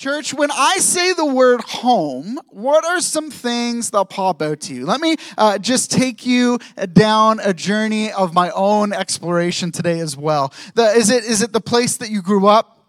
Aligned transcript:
Church, 0.00 0.32
when 0.32 0.50
I 0.50 0.78
say 0.78 1.12
the 1.12 1.26
word 1.26 1.60
home, 1.60 2.40
what 2.48 2.86
are 2.86 3.02
some 3.02 3.30
things 3.30 3.90
that 3.90 4.08
pop 4.08 4.40
out 4.40 4.60
to 4.60 4.74
you? 4.74 4.86
Let 4.86 4.98
me 4.98 5.16
uh, 5.36 5.58
just 5.58 5.90
take 5.90 6.24
you 6.24 6.58
down 6.94 7.38
a 7.44 7.52
journey 7.52 8.10
of 8.10 8.32
my 8.32 8.48
own 8.52 8.94
exploration 8.94 9.70
today 9.70 10.00
as 10.00 10.16
well. 10.16 10.54
The, 10.74 10.84
is, 10.92 11.10
it, 11.10 11.24
is 11.24 11.42
it 11.42 11.52
the 11.52 11.60
place 11.60 11.98
that 11.98 12.08
you 12.08 12.22
grew 12.22 12.46
up? 12.46 12.82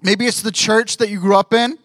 Maybe 0.00 0.26
it's 0.26 0.40
the 0.40 0.52
church 0.52 0.98
that 0.98 1.10
you 1.10 1.18
grew 1.18 1.34
up 1.34 1.52
in, 1.52 1.76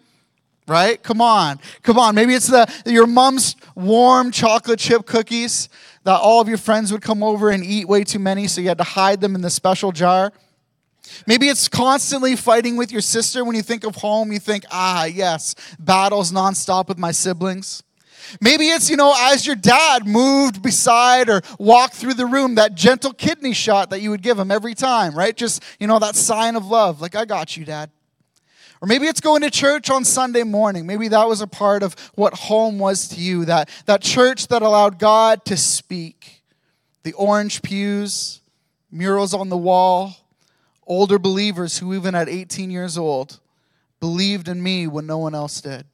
right? 0.68 1.02
Come 1.02 1.20
on, 1.20 1.58
come 1.82 1.98
on. 1.98 2.14
Maybe 2.14 2.34
it's 2.34 2.46
the, 2.46 2.72
your 2.86 3.08
mom's 3.08 3.56
warm 3.74 4.30
chocolate 4.30 4.78
chip 4.78 5.04
cookies 5.04 5.68
that 6.04 6.20
all 6.20 6.40
of 6.40 6.46
your 6.46 6.58
friends 6.58 6.92
would 6.92 7.02
come 7.02 7.24
over 7.24 7.50
and 7.50 7.64
eat 7.64 7.88
way 7.88 8.04
too 8.04 8.20
many, 8.20 8.46
so 8.46 8.60
you 8.60 8.68
had 8.68 8.78
to 8.78 8.84
hide 8.84 9.20
them 9.20 9.34
in 9.34 9.40
the 9.40 9.50
special 9.50 9.90
jar. 9.90 10.32
Maybe 11.26 11.48
it's 11.48 11.68
constantly 11.68 12.36
fighting 12.36 12.76
with 12.76 12.92
your 12.92 13.00
sister. 13.00 13.44
When 13.44 13.56
you 13.56 13.62
think 13.62 13.84
of 13.84 13.96
home, 13.96 14.32
you 14.32 14.38
think, 14.38 14.64
ah, 14.70 15.04
yes, 15.04 15.54
battles 15.78 16.32
nonstop 16.32 16.88
with 16.88 16.98
my 16.98 17.12
siblings. 17.12 17.82
Maybe 18.40 18.68
it's, 18.68 18.88
you 18.88 18.96
know, 18.96 19.14
as 19.16 19.46
your 19.46 19.56
dad 19.56 20.06
moved 20.06 20.62
beside 20.62 21.28
or 21.28 21.42
walked 21.58 21.94
through 21.94 22.14
the 22.14 22.26
room, 22.26 22.54
that 22.54 22.74
gentle 22.74 23.12
kidney 23.12 23.52
shot 23.52 23.90
that 23.90 24.00
you 24.00 24.10
would 24.10 24.22
give 24.22 24.38
him 24.38 24.50
every 24.50 24.74
time, 24.74 25.14
right? 25.14 25.36
Just, 25.36 25.62
you 25.78 25.86
know, 25.86 25.98
that 25.98 26.16
sign 26.16 26.56
of 26.56 26.66
love. 26.66 27.00
Like, 27.00 27.14
I 27.14 27.26
got 27.26 27.56
you, 27.56 27.64
dad. 27.64 27.90
Or 28.80 28.86
maybe 28.86 29.06
it's 29.06 29.20
going 29.20 29.42
to 29.42 29.50
church 29.50 29.88
on 29.90 30.04
Sunday 30.04 30.42
morning. 30.42 30.86
Maybe 30.86 31.08
that 31.08 31.28
was 31.28 31.40
a 31.40 31.46
part 31.46 31.82
of 31.82 31.94
what 32.14 32.34
home 32.34 32.78
was 32.78 33.08
to 33.08 33.20
you, 33.20 33.44
that, 33.46 33.68
that 33.86 34.02
church 34.02 34.48
that 34.48 34.62
allowed 34.62 34.98
God 34.98 35.44
to 35.46 35.56
speak. 35.56 36.42
The 37.02 37.12
orange 37.14 37.62
pews, 37.62 38.40
murals 38.90 39.34
on 39.34 39.48
the 39.48 39.56
wall, 39.56 40.16
older 40.86 41.18
believers 41.18 41.78
who, 41.78 41.94
even 41.94 42.14
at 42.14 42.28
18 42.28 42.70
years 42.70 42.98
old, 42.98 43.40
believed 44.00 44.48
in 44.48 44.62
me 44.62 44.86
when 44.86 45.06
no 45.06 45.18
one 45.18 45.34
else 45.34 45.60
did. 45.60 45.86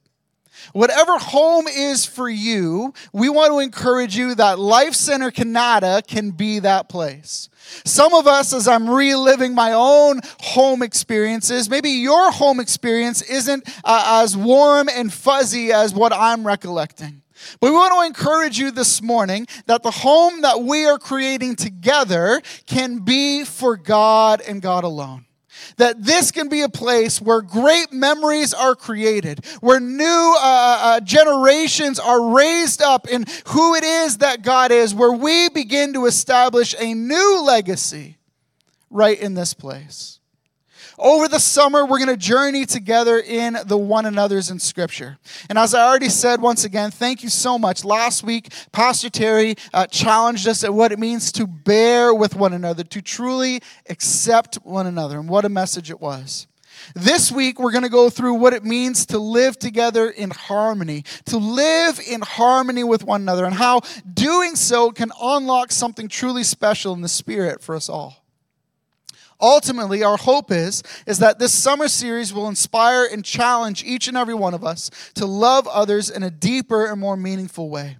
Whatever 0.72 1.16
home 1.18 1.66
is 1.68 2.04
for 2.04 2.28
you, 2.28 2.92
we 3.12 3.28
want 3.28 3.52
to 3.52 3.60
encourage 3.60 4.16
you 4.16 4.34
that 4.34 4.58
Life 4.58 4.94
Center 4.94 5.30
Kanata 5.30 6.06
can 6.06 6.30
be 6.32 6.58
that 6.60 6.88
place. 6.88 7.48
Some 7.84 8.14
of 8.14 8.26
us, 8.26 8.52
as 8.52 8.68
I'm 8.68 8.88
reliving 8.88 9.54
my 9.54 9.72
own 9.72 10.20
home 10.40 10.82
experiences, 10.82 11.70
maybe 11.70 11.90
your 11.90 12.30
home 12.30 12.60
experience 12.60 13.22
isn't 13.22 13.68
uh, 13.84 14.22
as 14.24 14.36
warm 14.36 14.88
and 14.88 15.12
fuzzy 15.12 15.72
as 15.72 15.94
what 15.94 16.12
I'm 16.12 16.46
recollecting. 16.46 17.22
But 17.60 17.68
we 17.68 17.72
want 17.72 17.92
to 17.94 18.06
encourage 18.06 18.58
you 18.58 18.70
this 18.70 19.02
morning 19.02 19.46
that 19.66 19.82
the 19.82 19.90
home 19.90 20.42
that 20.42 20.62
we 20.62 20.86
are 20.86 20.98
creating 20.98 21.56
together 21.56 22.40
can 22.66 22.98
be 22.98 23.44
for 23.44 23.76
God 23.76 24.40
and 24.40 24.62
God 24.62 24.84
alone. 24.84 25.26
That 25.76 26.02
this 26.02 26.30
can 26.30 26.48
be 26.48 26.62
a 26.62 26.68
place 26.68 27.20
where 27.20 27.42
great 27.42 27.92
memories 27.92 28.54
are 28.54 28.74
created, 28.74 29.44
where 29.60 29.80
new 29.80 30.36
uh, 30.38 30.40
uh, 30.42 30.78
uh, 30.82 31.00
generations 31.00 31.98
are 31.98 32.34
raised 32.34 32.82
up 32.82 33.08
in 33.08 33.24
who 33.48 33.74
it 33.74 33.84
is 33.84 34.18
that 34.18 34.42
God 34.42 34.72
is, 34.72 34.94
where 34.94 35.12
we 35.12 35.48
begin 35.48 35.92
to 35.94 36.06
establish 36.06 36.74
a 36.78 36.94
new 36.94 37.42
legacy 37.44 38.16
right 38.90 39.18
in 39.18 39.34
this 39.34 39.54
place. 39.54 40.19
Over 41.00 41.28
the 41.28 41.40
summer, 41.40 41.86
we're 41.86 41.98
going 41.98 42.08
to 42.08 42.16
journey 42.16 42.66
together 42.66 43.18
in 43.18 43.56
the 43.64 43.78
one 43.78 44.04
another's 44.04 44.50
in 44.50 44.58
Scripture. 44.58 45.16
And 45.48 45.56
as 45.56 45.72
I 45.72 45.88
already 45.88 46.10
said 46.10 46.42
once 46.42 46.64
again, 46.64 46.90
thank 46.90 47.22
you 47.22 47.30
so 47.30 47.58
much. 47.58 47.86
Last 47.86 48.22
week, 48.22 48.52
Pastor 48.70 49.08
Terry 49.08 49.54
uh, 49.72 49.86
challenged 49.86 50.46
us 50.46 50.62
at 50.62 50.74
what 50.74 50.92
it 50.92 50.98
means 50.98 51.32
to 51.32 51.46
bear 51.46 52.12
with 52.12 52.34
one 52.34 52.52
another, 52.52 52.84
to 52.84 53.00
truly 53.00 53.62
accept 53.88 54.56
one 54.56 54.86
another. 54.86 55.18
And 55.18 55.26
what 55.26 55.46
a 55.46 55.48
message 55.48 55.90
it 55.90 56.02
was. 56.02 56.46
This 56.94 57.32
week, 57.32 57.58
we're 57.58 57.72
going 57.72 57.84
to 57.84 57.88
go 57.88 58.10
through 58.10 58.34
what 58.34 58.52
it 58.52 58.64
means 58.64 59.06
to 59.06 59.18
live 59.18 59.58
together 59.58 60.10
in 60.10 60.30
harmony, 60.30 61.04
to 61.26 61.38
live 61.38 61.98
in 62.06 62.20
harmony 62.20 62.84
with 62.84 63.04
one 63.04 63.22
another, 63.22 63.46
and 63.46 63.54
how 63.54 63.80
doing 64.12 64.54
so 64.54 64.90
can 64.90 65.12
unlock 65.20 65.72
something 65.72 66.08
truly 66.08 66.44
special 66.44 66.92
in 66.92 67.00
the 67.00 67.08
Spirit 67.08 67.62
for 67.62 67.74
us 67.74 67.88
all. 67.88 68.19
Ultimately, 69.40 70.02
our 70.02 70.16
hope 70.16 70.50
is, 70.50 70.82
is 71.06 71.18
that 71.18 71.38
this 71.38 71.52
summer 71.52 71.88
series 71.88 72.32
will 72.32 72.48
inspire 72.48 73.06
and 73.10 73.24
challenge 73.24 73.82
each 73.84 74.06
and 74.08 74.16
every 74.16 74.34
one 74.34 74.54
of 74.54 74.64
us 74.64 74.90
to 75.14 75.26
love 75.26 75.66
others 75.66 76.10
in 76.10 76.22
a 76.22 76.30
deeper 76.30 76.86
and 76.86 77.00
more 77.00 77.16
meaningful 77.16 77.70
way. 77.70 77.96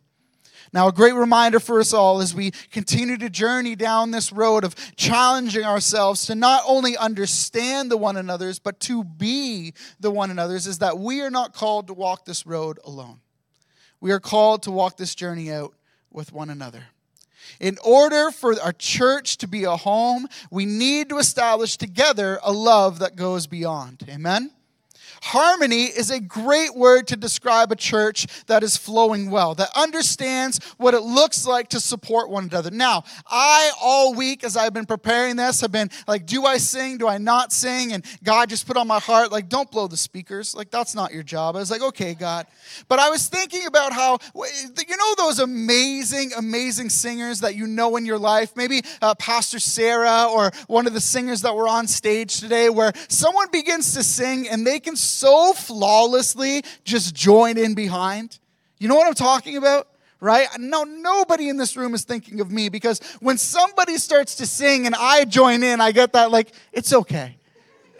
Now, 0.73 0.87
a 0.87 0.93
great 0.93 1.15
reminder 1.15 1.59
for 1.59 1.81
us 1.81 1.93
all 1.93 2.21
as 2.21 2.33
we 2.33 2.53
continue 2.71 3.17
to 3.17 3.29
journey 3.29 3.75
down 3.75 4.13
this 4.13 4.33
road 4.33 4.63
of 4.63 4.77
challenging 4.95 5.65
ourselves 5.65 6.27
to 6.27 6.37
not 6.37 6.63
only 6.67 6.97
understand 6.97 7.91
the 7.91 7.97
one 7.97 8.17
another's, 8.17 8.61
but 8.61 8.79
to 8.81 9.03
be 9.03 9.75
the 9.99 10.13
one 10.13 10.31
another's, 10.31 10.69
is 10.69 10.79
that 10.79 10.99
we 10.99 11.23
are 11.23 11.31
not 11.31 11.55
called 11.55 11.89
to 11.89 11.95
walk 11.95 12.25
this 12.25 12.47
road 12.47 12.79
alone. 12.85 13.21
We 14.01 14.13
are 14.13 14.21
called 14.21 14.63
to 14.65 14.71
walk 14.71 14.97
this 14.97 15.15
journey 15.15 15.51
out 15.51 15.75
with 16.11 16.33
one 16.33 16.51
another. 16.51 16.85
In 17.59 17.79
order 17.83 18.31
for 18.31 18.61
our 18.61 18.73
church 18.73 19.39
to 19.39 19.49
be 19.49 19.65
a 19.65 19.77
home, 19.77 20.29
we 20.51 20.67
need 20.67 21.09
to 21.09 21.19
establish 21.19 21.77
together 21.77 22.39
a 22.43 22.53
love 22.53 22.99
that 23.01 23.17
goes 23.17 23.47
beyond. 23.47 24.05
Amen? 24.09 24.51
Harmony 25.23 25.85
is 25.85 26.11
a 26.11 26.21
great 26.21 26.75
word 26.75 27.07
to 27.09 27.17
describe 27.17 27.71
a 27.73 27.77
church 27.77 28.27
that 28.47 28.63
is 28.63 28.77
flowing 28.77 29.31
well, 29.31 29.55
that 29.55 29.69
understands 29.77 30.61
what 30.79 30.95
it 30.95 31.03
looks 31.03 31.47
like 31.47 31.69
to 31.69 31.81
support 31.81 32.31
one 32.31 32.45
another. 32.45 32.71
Now, 32.71 33.05
I, 33.27 33.71
all 33.81 34.15
week 34.15 34.45
as 34.45 34.57
I've 34.57 34.73
been 34.73 34.87
preparing 34.87 35.37
this, 35.37 35.61
have 35.61 35.73
been 35.73 35.91
like, 36.09 36.27
do 36.27 36.45
I 36.45 36.59
sing? 36.59 36.99
Do 36.99 37.07
I 37.07 37.19
not 37.19 37.53
sing? 37.53 37.93
And 37.93 38.05
God 38.25 38.49
just 38.49 38.67
put 38.67 38.77
on 38.77 38.87
my 38.87 38.99
heart, 38.99 39.31
like, 39.31 39.49
don't 39.49 39.71
blow 39.71 39.87
the 39.87 39.97
speakers. 39.97 40.55
Like, 40.55 40.71
that's 40.71 40.95
not 40.95 41.13
your 41.13 41.23
job. 41.23 41.57
I 41.57 41.61
was 41.61 41.71
like, 41.71 41.83
okay, 41.83 42.15
God. 42.15 42.47
But 42.89 42.99
I 42.99 43.11
was 43.11 43.29
thinking 43.29 43.67
about 43.67 43.93
how, 43.93 44.19
you 44.35 44.97
know, 44.97 45.15
those 45.17 45.39
amazing, 45.39 46.33
amazing 46.37 46.89
singers 46.89 47.41
that 47.41 47.55
you 47.55 47.67
know 47.67 47.97
in 47.97 48.07
your 48.07 48.19
life? 48.19 48.57
Maybe 48.57 48.83
uh, 49.03 49.15
Pastor 49.17 49.59
Sarah 49.59 50.27
or 50.31 50.51
one 50.67 50.87
of 50.87 50.95
the 50.95 51.01
singers 51.01 51.43
that 51.43 51.55
were 51.55 51.69
on 51.69 51.87
stage 51.87 52.41
today, 52.41 52.71
where 52.71 52.93
someone 53.09 53.49
begins 53.51 53.95
to 53.95 54.03
sing 54.03 54.49
and 54.49 54.67
they 54.67 54.81
can 54.81 54.97
so 55.11 55.53
flawlessly 55.53 56.63
just 56.85 57.15
join 57.15 57.59
in 57.59 57.75
behind. 57.75 58.39
You 58.79 58.89
know 58.89 58.95
what 58.95 59.07
I'm 59.07 59.15
talking 59.15 59.57
about? 59.57 59.89
Right? 60.21 60.49
No, 60.59 60.85
nobody 60.85 61.49
in 61.49 61.57
this 61.57 61.77
room 61.77 61.95
is 61.95 62.05
thinking 62.05 62.41
of 62.41 62.51
me 62.51 62.69
because 62.69 63.01
when 63.21 63.39
somebody 63.39 63.97
starts 63.97 64.35
to 64.37 64.47
sing 64.47 64.87
and 64.87 64.95
I 64.95 65.25
join 65.25 65.63
in, 65.63 65.81
I 65.81 65.93
get 65.93 66.13
that, 66.13 66.31
like, 66.31 66.53
it's 66.73 66.93
okay. 66.93 67.37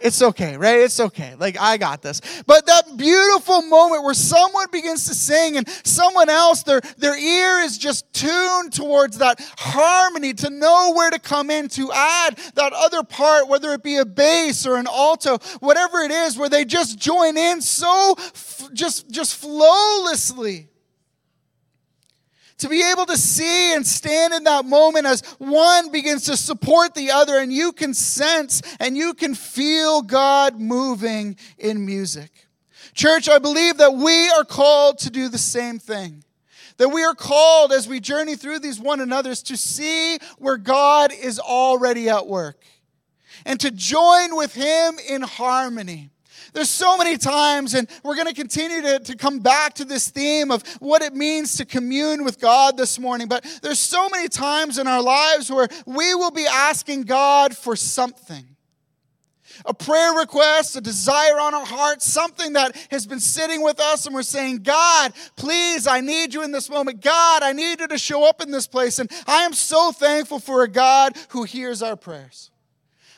It's 0.01 0.21
okay, 0.21 0.57
right? 0.57 0.79
It's 0.79 0.99
okay. 0.99 1.35
Like, 1.37 1.59
I 1.59 1.77
got 1.77 2.01
this. 2.01 2.21
But 2.47 2.65
that 2.65 2.97
beautiful 2.97 3.61
moment 3.61 4.03
where 4.03 4.13
someone 4.13 4.65
begins 4.71 5.07
to 5.07 5.13
sing 5.13 5.57
and 5.57 5.67
someone 5.83 6.29
else, 6.29 6.63
their, 6.63 6.81
their 6.97 7.17
ear 7.17 7.59
is 7.59 7.77
just 7.77 8.11
tuned 8.13 8.73
towards 8.73 9.19
that 9.19 9.39
harmony 9.57 10.33
to 10.33 10.49
know 10.49 10.93
where 10.95 11.11
to 11.11 11.19
come 11.19 11.51
in, 11.51 11.67
to 11.69 11.91
add 11.91 12.37
that 12.55 12.73
other 12.73 13.03
part, 13.03 13.47
whether 13.47 13.73
it 13.73 13.83
be 13.83 13.97
a 13.97 14.05
bass 14.05 14.65
or 14.65 14.77
an 14.77 14.87
alto, 14.87 15.37
whatever 15.59 15.99
it 15.99 16.11
is, 16.11 16.37
where 16.37 16.49
they 16.49 16.65
just 16.65 16.97
join 16.97 17.37
in 17.37 17.61
so 17.61 18.15
f- 18.17 18.69
just, 18.73 19.09
just 19.09 19.35
flawlessly 19.35 20.70
to 22.61 22.69
be 22.69 22.83
able 22.91 23.05
to 23.07 23.17
see 23.17 23.73
and 23.73 23.85
stand 23.85 24.33
in 24.33 24.43
that 24.45 24.65
moment 24.65 25.05
as 25.05 25.21
one 25.37 25.91
begins 25.91 26.25
to 26.25 26.37
support 26.37 26.93
the 26.95 27.11
other, 27.11 27.37
and 27.37 27.51
you 27.51 27.71
can 27.71 27.93
sense 27.93 28.61
and 28.79 28.95
you 28.95 29.13
can 29.13 29.35
feel 29.35 30.01
God 30.01 30.59
moving 30.59 31.37
in 31.57 31.85
music. 31.85 32.47
Church, 32.93 33.29
I 33.29 33.39
believe 33.39 33.77
that 33.77 33.93
we 33.93 34.29
are 34.29 34.43
called 34.43 34.99
to 34.99 35.09
do 35.09 35.29
the 35.29 35.37
same 35.37 35.79
thing. 35.79 36.23
That 36.77 36.89
we 36.89 37.03
are 37.03 37.15
called 37.15 37.71
as 37.71 37.87
we 37.87 37.99
journey 37.99 38.35
through 38.35 38.59
these 38.59 38.79
one 38.79 38.99
another's 38.99 39.43
to 39.43 39.57
see 39.57 40.17
where 40.37 40.57
God 40.57 41.11
is 41.11 41.39
already 41.39 42.09
at 42.09 42.27
work 42.27 42.63
and 43.45 43.59
to 43.59 43.71
join 43.71 44.35
with 44.35 44.53
Him 44.53 44.95
in 45.07 45.21
harmony. 45.21 46.09
There's 46.53 46.69
so 46.69 46.97
many 46.97 47.17
times, 47.17 47.73
and 47.73 47.89
we're 48.03 48.15
going 48.15 48.27
to 48.27 48.33
continue 48.33 48.81
to, 48.81 48.99
to 48.99 49.15
come 49.15 49.39
back 49.39 49.73
to 49.75 49.85
this 49.85 50.09
theme 50.09 50.51
of 50.51 50.67
what 50.79 51.01
it 51.01 51.13
means 51.13 51.57
to 51.57 51.65
commune 51.65 52.23
with 52.23 52.39
God 52.39 52.77
this 52.77 52.99
morning. 52.99 53.27
But 53.27 53.45
there's 53.61 53.79
so 53.79 54.09
many 54.09 54.27
times 54.27 54.77
in 54.77 54.87
our 54.87 55.01
lives 55.01 55.49
where 55.49 55.69
we 55.85 56.13
will 56.13 56.31
be 56.31 56.45
asking 56.45 57.03
God 57.03 57.55
for 57.55 57.75
something 57.75 58.45
a 59.65 59.73
prayer 59.73 60.13
request, 60.13 60.75
a 60.75 60.81
desire 60.81 61.39
on 61.39 61.53
our 61.53 61.65
heart, 61.65 62.01
something 62.01 62.53
that 62.53 62.75
has 62.89 63.05
been 63.05 63.19
sitting 63.19 63.61
with 63.61 63.79
us, 63.79 64.05
and 64.05 64.15
we're 64.15 64.23
saying, 64.23 64.59
God, 64.59 65.13
please, 65.35 65.87
I 65.87 66.01
need 66.01 66.33
you 66.33 66.43
in 66.43 66.51
this 66.51 66.69
moment. 66.69 67.01
God, 67.01 67.43
I 67.43 67.53
need 67.53 67.79
you 67.79 67.87
to 67.87 67.97
show 67.97 68.27
up 68.27 68.41
in 68.41 68.51
this 68.51 68.67
place. 68.67 68.99
And 68.99 69.11
I 69.27 69.43
am 69.43 69.53
so 69.53 69.91
thankful 69.91 70.39
for 70.39 70.63
a 70.63 70.67
God 70.67 71.15
who 71.29 71.43
hears 71.43 71.81
our 71.81 71.95
prayers. 71.95 72.49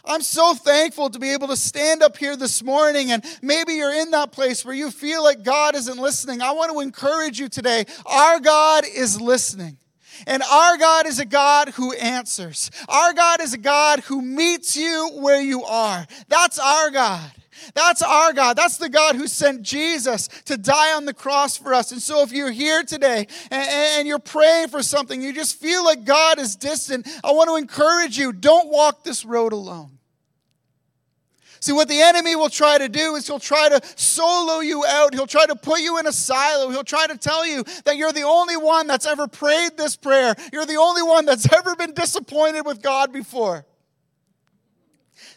I'm 0.05 0.21
so 0.21 0.53
thankful 0.53 1.09
to 1.09 1.19
be 1.19 1.31
able 1.31 1.47
to 1.47 1.57
stand 1.57 2.03
up 2.03 2.17
here 2.17 2.35
this 2.35 2.61
morning, 2.61 3.11
and 3.11 3.23
maybe 3.41 3.73
you're 3.73 3.93
in 3.93 4.11
that 4.11 4.31
place 4.31 4.65
where 4.65 4.75
you 4.75 4.91
feel 4.91 5.23
like 5.23 5.43
God 5.43 5.75
isn't 5.75 5.97
listening. 5.97 6.41
I 6.41 6.51
want 6.51 6.71
to 6.71 6.79
encourage 6.81 7.39
you 7.39 7.47
today. 7.47 7.85
Our 8.05 8.39
God 8.39 8.83
is 8.85 9.21
listening. 9.21 9.77
And 10.27 10.43
our 10.43 10.77
God 10.77 11.07
is 11.07 11.19
a 11.19 11.25
God 11.25 11.69
who 11.69 11.93
answers. 11.93 12.69
Our 12.87 13.13
God 13.13 13.41
is 13.41 13.53
a 13.53 13.57
God 13.57 14.01
who 14.01 14.21
meets 14.21 14.75
you 14.75 15.09
where 15.15 15.41
you 15.41 15.63
are. 15.63 16.05
That's 16.27 16.59
our 16.59 16.91
God. 16.91 17.31
That's 17.73 18.01
our 18.01 18.33
God. 18.33 18.57
That's 18.57 18.77
the 18.77 18.89
God 18.89 19.15
who 19.15 19.27
sent 19.27 19.63
Jesus 19.63 20.27
to 20.45 20.57
die 20.57 20.93
on 20.93 21.05
the 21.05 21.13
cross 21.13 21.57
for 21.57 21.73
us. 21.73 21.91
And 21.91 22.01
so, 22.01 22.21
if 22.21 22.31
you're 22.31 22.51
here 22.51 22.83
today 22.83 23.27
and, 23.51 23.69
and, 23.69 24.07
you're 24.07 24.19
praying 24.19 24.69
for 24.69 24.83
something, 24.83 25.21
you 25.21 25.33
just 25.33 25.59
feel 25.59 25.83
like 25.83 26.03
God 26.03 26.39
is 26.39 26.55
distant, 26.55 27.07
I 27.23 27.31
want 27.31 27.49
to 27.49 27.55
encourage 27.55 28.17
you 28.17 28.33
don't 28.33 28.69
walk 28.69 29.03
this 29.03 29.25
road 29.25 29.53
alone. 29.53 29.93
See, 31.63 31.71
what 31.71 31.87
the 31.87 32.01
enemy 32.01 32.35
will 32.35 32.49
try 32.49 32.77
to 32.77 32.89
do 32.89 33.15
is 33.15 33.25
he'll 33.25 33.39
try 33.39 33.69
to 33.69 33.79
solo 33.95 34.59
you 34.59 34.83
out. 34.85 35.13
He'll 35.13 35.25
try 35.25 35.45
to 35.45 35.55
put 35.55 35.79
you 35.79 35.97
in 35.97 36.05
a 36.05 36.11
silo. 36.11 36.69
He'll 36.69 36.83
try 36.83 37.07
to 37.07 37.17
tell 37.17 37.47
you 37.47 37.63
that 37.85 37.95
you're 37.95 38.11
the 38.11 38.23
only 38.23 38.57
one 38.57 38.85
that's 38.85 39.05
ever 39.05 39.29
prayed 39.29 39.77
this 39.77 39.95
prayer. 39.95 40.35
You're 40.51 40.65
the 40.65 40.75
only 40.75 41.03
one 41.03 41.23
that's 41.23 41.49
ever 41.57 41.77
been 41.77 41.93
disappointed 41.93 42.65
with 42.65 42.81
God 42.81 43.13
before. 43.13 43.65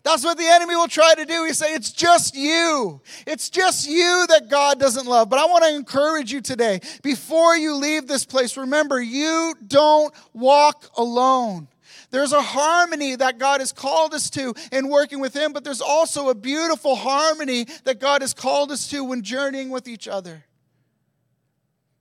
That's 0.06 0.22
what 0.22 0.38
the 0.38 0.46
enemy 0.46 0.76
will 0.76 0.86
try 0.86 1.14
to 1.14 1.24
do. 1.24 1.44
He 1.46 1.52
say, 1.52 1.74
It's 1.74 1.90
just 1.90 2.36
you. 2.36 3.00
It's 3.26 3.50
just 3.50 3.88
you 3.88 4.24
that 4.28 4.48
God 4.48 4.78
doesn't 4.78 5.04
love. 5.04 5.28
But 5.28 5.40
I 5.40 5.46
want 5.46 5.64
to 5.64 5.74
encourage 5.74 6.32
you 6.32 6.40
today, 6.40 6.80
before 7.02 7.56
you 7.56 7.74
leave 7.74 8.06
this 8.06 8.24
place, 8.24 8.56
remember, 8.56 9.02
you 9.02 9.56
don't 9.66 10.14
walk 10.32 10.88
alone. 10.96 11.66
There's 12.12 12.32
a 12.32 12.40
harmony 12.40 13.16
that 13.16 13.38
God 13.38 13.58
has 13.58 13.72
called 13.72 14.14
us 14.14 14.30
to 14.30 14.54
in 14.70 14.86
working 14.86 15.18
with 15.18 15.34
Him, 15.34 15.52
but 15.52 15.64
there's 15.64 15.80
also 15.80 16.28
a 16.28 16.36
beautiful 16.36 16.94
harmony 16.94 17.66
that 17.82 17.98
God 17.98 18.20
has 18.20 18.32
called 18.32 18.70
us 18.70 18.88
to 18.90 19.02
when 19.02 19.22
journeying 19.22 19.70
with 19.70 19.88
each 19.88 20.06
other. 20.06 20.44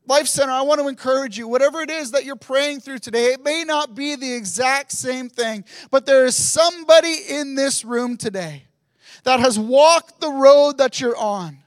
Life 0.07 0.27
Center, 0.27 0.51
I 0.51 0.61
want 0.61 0.79
to 0.81 0.87
encourage 0.87 1.37
you, 1.37 1.47
whatever 1.47 1.81
it 1.81 1.89
is 1.89 2.11
that 2.11 2.25
you're 2.25 2.35
praying 2.35 2.81
through 2.81 2.99
today, 2.99 3.33
it 3.33 3.43
may 3.43 3.63
not 3.63 3.95
be 3.95 4.15
the 4.15 4.33
exact 4.33 4.91
same 4.91 5.29
thing, 5.29 5.65
but 5.89 6.05
there 6.05 6.25
is 6.25 6.35
somebody 6.35 7.15
in 7.29 7.55
this 7.55 7.83
room 7.83 8.17
today 8.17 8.63
that 9.23 9.39
has 9.39 9.57
walked 9.57 10.21
the 10.21 10.29
road 10.29 10.77
that 10.77 10.99
you're 11.01 11.17
on 11.17 11.57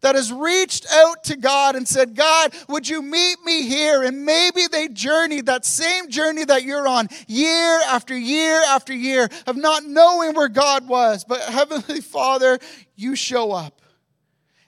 that 0.00 0.14
has 0.14 0.32
reached 0.32 0.86
out 0.92 1.24
to 1.24 1.36
God 1.36 1.76
and 1.76 1.86
said, 1.86 2.14
God, 2.14 2.54
would 2.68 2.88
you 2.88 3.02
meet 3.02 3.36
me 3.44 3.62
here? 3.62 4.02
And 4.02 4.24
maybe 4.24 4.62
they 4.70 4.88
journeyed 4.88 5.46
that 5.46 5.64
same 5.64 6.08
journey 6.08 6.44
that 6.44 6.64
you're 6.64 6.86
on 6.86 7.08
year 7.26 7.80
after 7.86 8.16
year 8.16 8.62
after 8.68 8.94
year 8.94 9.28
of 9.46 9.56
not 9.56 9.84
knowing 9.84 10.34
where 10.34 10.48
God 10.48 10.88
was. 10.88 11.24
But 11.24 11.40
Heavenly 11.42 12.00
Father, 12.00 12.58
you 12.96 13.16
show 13.16 13.52
up. 13.52 13.80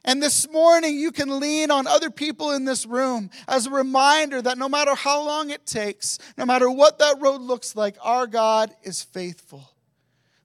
And 0.04 0.22
this 0.22 0.48
morning, 0.50 0.98
you 0.98 1.12
can 1.12 1.40
lean 1.40 1.70
on 1.70 1.86
other 1.86 2.10
people 2.10 2.52
in 2.52 2.64
this 2.64 2.86
room 2.86 3.30
as 3.46 3.66
a 3.66 3.70
reminder 3.70 4.40
that 4.40 4.56
no 4.56 4.68
matter 4.68 4.94
how 4.94 5.24
long 5.24 5.50
it 5.50 5.66
takes, 5.66 6.18
no 6.38 6.46
matter 6.46 6.70
what 6.70 6.98
that 6.98 7.20
road 7.20 7.42
looks 7.42 7.76
like, 7.76 7.96
our 8.00 8.26
God 8.26 8.74
is 8.82 9.02
faithful. 9.02 9.70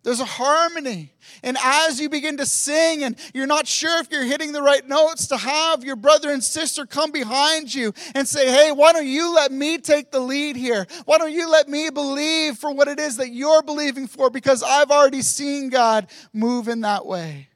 There's 0.06 0.20
a 0.20 0.26
harmony. 0.26 1.14
And 1.42 1.58
as 1.64 2.00
you 2.00 2.10
begin 2.10 2.38
to 2.38 2.46
sing 2.46 3.04
and 3.04 3.16
you're 3.34 3.48
not 3.48 3.66
sure 3.66 4.00
if 4.00 4.12
you're 4.12 4.24
hitting 4.24 4.52
the 4.52 4.62
right 4.62 4.88
notes, 4.88 5.28
to 5.28 5.38
have 5.38 5.84
your 5.84 5.96
brother 5.96 6.30
and 6.30 6.44
sister 6.44 6.86
come 6.86 7.12
behind 7.12 7.74
you 7.74 7.92
and 8.14 8.28
say, 8.28 8.52
Hey, 8.52 8.72
why 8.72 8.94
don't 8.94 9.08
you 9.08 9.34
let 9.34 9.52
me 9.52 9.80
take 9.80 10.12
the 10.12 10.20
lead 10.20 10.58
here? 10.58 10.86
Why 11.06 11.18
don't 11.18 11.32
you 11.32 11.50
let 11.50 11.68
me 11.68 11.90
believe 11.90 12.58
for 12.58 12.72
what 12.72 12.88
it 12.88 13.00
is 13.00 13.18
that 13.18 13.32
you're 13.32 13.64
believing 13.64 14.06
for? 14.06 14.30
Because 14.30 14.62
I've 14.62 14.92
already 14.92 15.24
seen 15.24 15.70
God 15.70 16.06
move 16.34 16.68
in 16.68 16.82
that 16.82 17.08
way. 17.08 17.48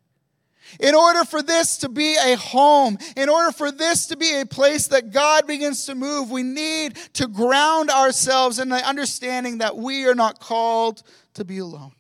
In 0.80 0.95
order 0.95 1.24
for 1.25 1.42
this 1.42 1.77
to 1.80 1.89
be 1.89 2.16
a 2.16 2.36
home, 2.36 2.98
in 3.16 3.30
order 3.30 3.51
for 3.51 3.71
this 3.71 4.07
to 4.07 4.18
be 4.18 4.39
a 4.39 4.45
place 4.45 4.88
that 4.88 5.12
God 5.12 5.48
begins 5.48 5.86
to 5.86 5.95
move, 5.95 6.31
we 6.31 6.44
need 6.44 6.95
to 7.13 7.27
ground 7.27 7.89
ourselves 7.89 8.60
in 8.60 8.69
the 8.69 8.88
understanding 8.88 9.60
that 9.60 9.77
we 9.77 10.06
are 10.06 10.16
not 10.16 10.39
called 10.39 11.04
to 11.36 11.45
be 11.45 11.60
alone 11.60 11.94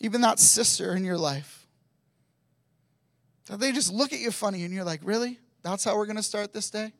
even 0.00 0.20
that 0.20 0.38
sister 0.38 0.94
in 0.94 1.04
your 1.04 1.18
life, 1.18 1.66
that 3.46 3.58
they 3.58 3.72
just 3.72 3.92
look 3.92 4.12
at 4.12 4.20
you 4.20 4.30
funny 4.30 4.64
and 4.64 4.72
you're 4.72 4.84
like, 4.84 5.00
really? 5.02 5.38
That's 5.62 5.84
how 5.84 5.96
we're 5.96 6.06
going 6.06 6.16
to 6.16 6.22
start 6.22 6.52
this 6.52 6.70
day? 6.70 6.92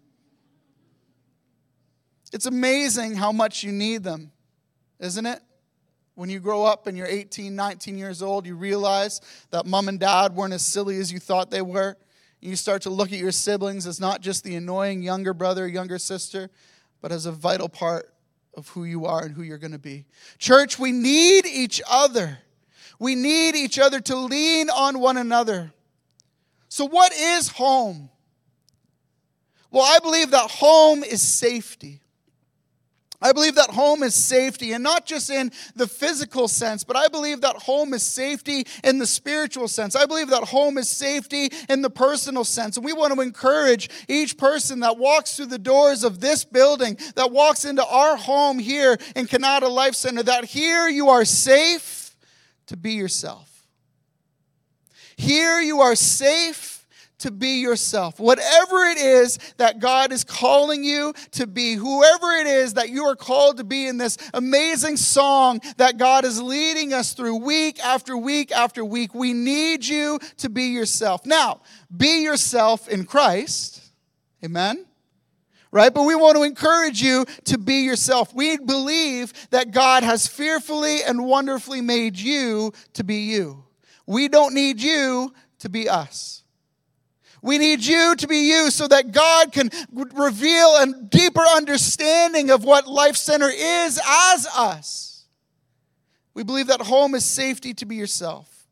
It's 2.33 2.47
amazing 2.47 3.15
how 3.15 3.33
much 3.33 3.63
you 3.63 3.73
need 3.73 4.03
them, 4.03 4.33
isn't 4.99 5.25
it? 5.25 5.41
When 6.19 6.31
you 6.31 6.41
grow 6.41 6.65
up 6.65 6.89
and 6.89 6.99
you're 6.99 7.07
18, 7.07 7.55
19 7.55 7.97
years 7.97 8.23
old, 8.23 8.45
you 8.45 8.57
realize 8.57 9.21
that 9.53 9.67
mom 9.67 9.87
and 9.87 10.01
dad 10.01 10.35
weren't 10.35 10.53
as 10.53 10.67
silly 10.67 10.99
as 10.99 11.13
you 11.13 11.21
thought 11.21 11.53
they 11.53 11.63
were. 11.63 11.97
And 12.43 12.51
You 12.51 12.57
start 12.57 12.83
to 12.83 12.91
look 12.91 13.13
at 13.13 13.21
your 13.21 13.31
siblings 13.31 13.87
as 13.87 14.01
not 14.01 14.21
just 14.21 14.43
the 14.43 14.57
annoying 14.57 15.01
younger 15.01 15.33
brother, 15.33 15.69
younger 15.69 15.97
sister, 15.97 16.51
but 17.01 17.13
as 17.13 17.27
a 17.27 17.31
vital 17.31 17.69
part 17.69 18.13
of 18.57 18.67
who 18.71 18.83
you 18.83 19.07
are 19.07 19.27
and 19.27 19.33
who 19.33 19.43
you're 19.43 19.59
going 19.59 19.71
to 19.71 19.79
be. 19.79 20.07
Church, 20.39 20.77
we 20.77 20.91
need 20.91 21.47
each 21.47 21.81
other. 21.89 22.39
We 22.99 23.15
need 23.15 23.55
each 23.55 23.79
other 23.79 24.01
to 24.01 24.17
lean 24.17 24.71
on 24.71 24.99
one 24.99 25.19
another. 25.19 25.71
So, 26.69 26.85
what 26.85 27.13
is 27.13 27.47
home? 27.47 28.11
Well, 29.71 29.85
I 29.85 30.01
believe 30.01 30.33
that 30.33 30.51
home 30.51 31.05
is 31.05 31.23
safety. 31.23 32.01
I 33.21 33.33
believe 33.33 33.57
that 33.57 33.71
home 33.71 34.05
is 34.05 34.15
safety, 34.15 34.73
and 34.73 34.85
not 34.85 35.05
just 35.05 35.29
in 35.29 35.51
the 35.75 35.89
physical 35.89 36.47
sense, 36.47 36.85
but 36.85 36.97
I 36.97 37.09
believe 37.09 37.41
that 37.41 37.57
home 37.57 37.93
is 37.93 38.05
safety 38.05 38.65
in 38.85 38.99
the 38.99 39.07
spiritual 39.07 39.67
sense. 39.67 39.97
I 39.97 40.07
believe 40.07 40.31
that 40.31 40.45
home 40.45 40.79
is 40.79 40.89
safety 40.89 41.51
in 41.69 41.83
the 41.83 41.91
personal 41.91 42.45
sense. 42.45 42.77
And 42.77 42.85
we 42.85 42.93
want 42.93 43.13
to 43.13 43.21
encourage 43.21 43.91
each 44.07 44.39
person 44.39 44.81
that 44.81 44.99
walks 44.99 45.37
through 45.37 45.47
the 45.47 45.59
doors 45.59 46.05
of 46.05 46.21
this 46.21 46.45
building, 46.45 46.97
that 47.17 47.33
walks 47.33 47.65
into 47.65 47.85
our 47.85 48.17
home 48.17 48.61
here 48.61 48.97
in 49.17 49.27
Kanata 49.27 49.69
Life 49.69 49.97
Center, 49.97 50.23
that 50.23 50.45
here 50.45 50.89
you 50.89 51.09
are 51.09 51.25
safe 51.25 52.17
to 52.67 52.77
be 52.77 52.93
yourself. 52.93 53.67
Here 55.17 55.61
you 55.61 55.81
are 55.81 55.97
safe 55.97 56.78
to 57.19 57.31
be 57.31 57.61
yourself. 57.61 58.21
Whatever 58.21 58.85
it 58.85 58.99
is 58.99 59.39
that 59.57 59.79
God 59.81 60.13
is 60.13 60.25
calling 60.25 60.85
you 60.85 61.13
to 61.33 61.47
be, 61.47 61.75
whoever 61.75 62.33
it 62.33 62.47
is 62.47 62.75
that 62.75 62.91
you 62.91 63.05
are 63.05 63.17
called 63.17 63.59
to 63.59 63.65
be 63.65 63.87
in 63.87 63.99
this 63.99 64.17
amazing 64.35 64.97
song 64.97 65.61
that 65.77 65.99
God 65.99 66.25
is 66.25 66.41
leading 66.41 66.93
us 66.93 67.13
through 67.13 67.37
week 67.37 67.79
after 67.81 68.17
week 68.17 68.53
after 68.53 68.85
week, 68.85 69.15
we 69.15 69.33
need 69.33 69.85
you 69.85 70.19
to 70.39 70.49
be 70.49 70.65
yourself. 70.65 71.27
Now, 71.27 71.61
be 71.95 72.23
yourself 72.23 72.89
in 72.89 73.05
Christ. 73.05 73.83
Amen 74.45 74.85
right? 75.71 75.93
But 75.93 76.05
we 76.05 76.15
want 76.15 76.37
to 76.37 76.43
encourage 76.45 77.03
you 77.03 77.27
to 77.45 77.59
be 77.59 77.83
yourself. 77.83 78.35
We 78.35 78.57
believe 78.59 79.33
that 79.51 79.71
God 79.71 80.03
has 80.03 80.27
fearfully 80.27 81.03
and 81.03 81.27
wonderfully 81.27 81.81
made 81.81 82.17
you 82.17 82.73
to 82.95 83.05
be 83.05 83.17
you. 83.25 83.65
We 84.07 84.29
don't 84.29 84.55
need 84.55 84.81
you 84.81 85.35
to 85.59 85.69
be 85.69 85.89
us. 85.89 86.43
We 87.43 87.59
need 87.59 87.85
you 87.85 88.15
to 88.17 88.27
be 88.27 88.49
you 88.49 88.71
so 88.71 88.89
that 88.89 89.13
God 89.13 89.53
can 89.53 89.71
reveal 89.95 90.77
a 90.77 90.87
deeper 91.09 91.41
understanding 91.41 92.51
of 92.51 92.65
what 92.65 92.87
Life 92.87 93.17
Center 93.17 93.49
is 93.49 94.01
as 94.07 94.47
us. 94.57 95.27
We 96.35 96.43
believe 96.43 96.69
that 96.69 96.81
home 96.81 97.15
is 97.15 97.25
safety 97.25 97.75
to 97.75 97.87
be 97.87 97.97
yourself. 97.97 98.67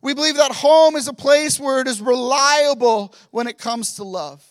We 0.00 0.14
believe 0.14 0.36
that 0.36 0.52
home 0.52 0.96
is 0.96 1.08
a 1.08 1.12
place 1.12 1.58
where 1.58 1.80
it 1.80 1.88
is 1.88 2.00
reliable 2.00 3.14
when 3.30 3.48
it 3.48 3.58
comes 3.58 3.94
to 3.94 4.04
love. 4.04 4.44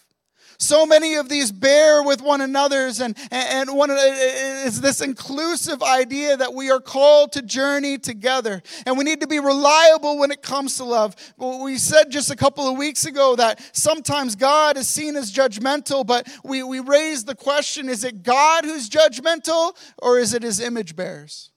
So 0.60 0.88
many 0.88 1.16
of 1.16 1.30
these 1.30 1.52
bear 1.52 2.02
with 2.02 2.22
one 2.22 2.42
another's, 2.42 3.00
and, 3.00 3.16
and 3.30 3.76
one 3.76 3.92
is 3.92 4.82
this 4.82 5.02
inclusive 5.02 5.84
idea 5.84 6.36
that 6.36 6.54
we 6.54 6.72
are 6.72 6.80
called 6.80 7.34
to 7.34 7.44
journey 7.44 8.00
together. 8.00 8.64
And 8.86 8.98
we 8.98 9.04
need 9.04 9.22
to 9.22 9.28
be 9.28 9.40
reliable 9.40 10.18
when 10.18 10.32
it 10.32 10.42
comes 10.42 10.78
to 10.78 10.84
love. 10.84 11.16
We 11.38 11.78
said 11.78 12.10
just 12.10 12.32
a 12.32 12.36
couple 12.36 12.68
of 12.68 12.78
weeks 12.78 13.06
ago 13.06 13.36
that 13.36 13.62
sometimes 13.72 14.36
God 14.36 14.78
is 14.78 14.88
seen 14.88 15.16
as 15.16 15.32
judgmental, 15.32 16.06
but 16.06 16.28
we, 16.44 16.64
we 16.64 16.80
raised 16.80 17.28
the 17.28 17.36
question 17.36 17.88
is 17.88 18.04
it 18.04 18.24
God 18.24 18.66
who's 18.66 18.90
judgmental, 18.90 19.78
or 20.00 20.18
is 20.18 20.34
it 20.34 20.42
his 20.42 20.60
image 20.60 20.96
bearers? 20.96 21.52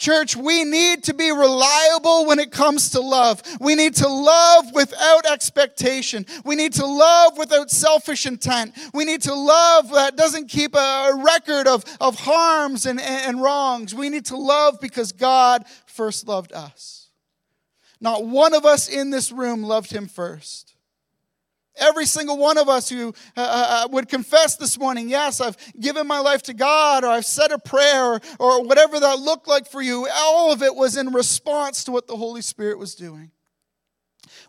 Church, 0.00 0.34
we 0.34 0.64
need 0.64 1.04
to 1.04 1.14
be 1.14 1.30
reliable 1.30 2.24
when 2.24 2.38
it 2.38 2.50
comes 2.50 2.88
to 2.92 3.00
love. 3.00 3.42
We 3.60 3.74
need 3.74 3.94
to 3.96 4.08
love 4.08 4.72
without 4.72 5.26
expectation. 5.30 6.24
We 6.42 6.56
need 6.56 6.72
to 6.72 6.86
love 6.86 7.36
without 7.36 7.70
selfish 7.70 8.24
intent. 8.24 8.74
We 8.94 9.04
need 9.04 9.20
to 9.22 9.34
love 9.34 9.92
that 9.92 10.16
doesn't 10.16 10.48
keep 10.48 10.74
a 10.74 11.10
record 11.22 11.68
of, 11.68 11.84
of 12.00 12.18
harms 12.18 12.86
and, 12.86 12.98
and 12.98 13.42
wrongs. 13.42 13.94
We 13.94 14.08
need 14.08 14.24
to 14.26 14.38
love 14.38 14.80
because 14.80 15.12
God 15.12 15.66
first 15.84 16.26
loved 16.26 16.54
us. 16.54 17.10
Not 18.00 18.24
one 18.24 18.54
of 18.54 18.64
us 18.64 18.88
in 18.88 19.10
this 19.10 19.30
room 19.30 19.62
loved 19.62 19.92
him 19.92 20.08
first. 20.08 20.76
Every 21.76 22.04
single 22.04 22.36
one 22.36 22.58
of 22.58 22.68
us 22.68 22.88
who 22.88 23.14
uh, 23.36 23.40
uh, 23.40 23.84
uh, 23.84 23.88
would 23.92 24.08
confess 24.08 24.56
this 24.56 24.78
morning, 24.78 25.08
yes, 25.08 25.40
I've 25.40 25.56
given 25.78 26.06
my 26.06 26.18
life 26.18 26.42
to 26.42 26.54
God, 26.54 27.04
or 27.04 27.08
I've 27.08 27.24
said 27.24 27.52
a 27.52 27.58
prayer, 27.58 28.14
or, 28.14 28.20
or 28.38 28.64
whatever 28.64 28.98
that 28.98 29.20
looked 29.20 29.46
like 29.48 29.66
for 29.66 29.80
you, 29.80 30.08
all 30.12 30.52
of 30.52 30.62
it 30.62 30.74
was 30.74 30.96
in 30.96 31.12
response 31.12 31.84
to 31.84 31.92
what 31.92 32.06
the 32.06 32.16
Holy 32.16 32.42
Spirit 32.42 32.78
was 32.78 32.94
doing. 32.94 33.30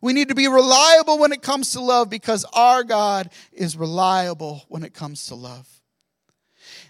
We 0.01 0.13
need 0.13 0.29
to 0.29 0.35
be 0.35 0.47
reliable 0.47 1.19
when 1.19 1.31
it 1.31 1.41
comes 1.41 1.71
to 1.73 1.81
love 1.81 2.09
because 2.09 2.43
our 2.53 2.83
God 2.83 3.29
is 3.51 3.77
reliable 3.77 4.63
when 4.67 4.83
it 4.83 4.93
comes 4.93 5.27
to 5.27 5.35
love. 5.35 5.67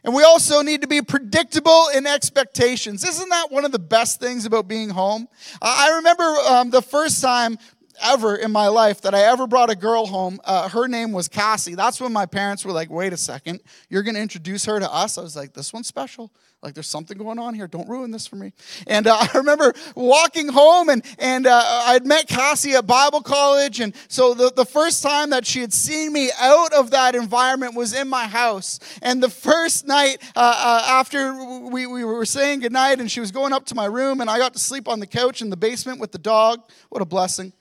And 0.03 0.15
we 0.15 0.23
also 0.23 0.61
need 0.61 0.81
to 0.81 0.87
be 0.87 1.01
predictable 1.01 1.87
in 1.93 2.07
expectations. 2.07 3.03
Isn't 3.03 3.29
that 3.29 3.51
one 3.51 3.65
of 3.65 3.71
the 3.71 3.79
best 3.79 4.19
things 4.19 4.45
about 4.45 4.67
being 4.67 4.89
home? 4.89 5.27
I 5.61 5.95
remember 5.97 6.23
um, 6.23 6.69
the 6.71 6.81
first 6.81 7.21
time 7.21 7.59
ever 8.03 8.35
in 8.35 8.51
my 8.51 8.67
life 8.67 9.01
that 9.01 9.13
I 9.13 9.21
ever 9.21 9.47
brought 9.47 9.69
a 9.69 9.75
girl 9.75 10.05
home. 10.05 10.39
Uh, 10.43 10.69
her 10.69 10.87
name 10.87 11.11
was 11.11 11.27
Cassie. 11.27 11.75
That's 11.75 11.99
when 11.99 12.13
my 12.13 12.25
parents 12.25 12.65
were 12.65 12.71
like, 12.71 12.89
wait 12.89 13.13
a 13.13 13.17
second, 13.17 13.61
you're 13.89 14.03
going 14.03 14.15
to 14.15 14.21
introduce 14.21 14.65
her 14.65 14.79
to 14.79 14.91
us? 14.91 15.17
I 15.17 15.21
was 15.21 15.35
like, 15.35 15.53
this 15.53 15.73
one's 15.73 15.87
special. 15.87 16.31
Like, 16.61 16.75
there's 16.75 16.87
something 16.87 17.17
going 17.17 17.39
on 17.39 17.55
here. 17.55 17.67
Don't 17.67 17.89
ruin 17.89 18.11
this 18.11 18.27
for 18.27 18.35
me. 18.35 18.53
And 18.85 19.07
uh, 19.07 19.17
I 19.33 19.37
remember 19.37 19.73
walking 19.95 20.47
home, 20.47 20.89
and, 20.89 21.03
and 21.17 21.47
uh, 21.47 21.61
I'd 21.87 22.05
met 22.05 22.27
Cassie 22.27 22.73
at 22.73 22.85
Bible 22.85 23.21
college. 23.21 23.79
And 23.79 23.95
so 24.07 24.35
the, 24.35 24.51
the 24.55 24.65
first 24.65 25.01
time 25.01 25.31
that 25.31 25.45
she 25.45 25.61
had 25.61 25.73
seen 25.73 26.13
me 26.13 26.29
out 26.39 26.71
of 26.73 26.91
that 26.91 27.15
environment 27.15 27.75
was 27.75 27.93
in 27.93 28.07
my 28.07 28.27
house. 28.27 28.79
And 29.01 29.23
the 29.23 29.29
first 29.29 29.87
night 29.87 30.21
uh, 30.35 30.55
uh, 30.57 30.85
after 30.87 31.33
we, 31.61 31.87
we 31.87 32.03
were 32.03 32.25
saying 32.25 32.59
goodnight, 32.59 32.99
and 32.99 33.09
she 33.09 33.19
was 33.19 33.31
going 33.31 33.53
up 33.53 33.65
to 33.67 33.75
my 33.75 33.85
room, 33.85 34.21
and 34.21 34.29
I 34.29 34.37
got 34.37 34.53
to 34.53 34.59
sleep 34.59 34.87
on 34.87 34.99
the 34.99 35.07
couch 35.07 35.41
in 35.41 35.49
the 35.49 35.57
basement 35.57 35.99
with 35.99 36.11
the 36.11 36.19
dog. 36.19 36.61
What 36.89 37.01
a 37.01 37.05
blessing. 37.05 37.53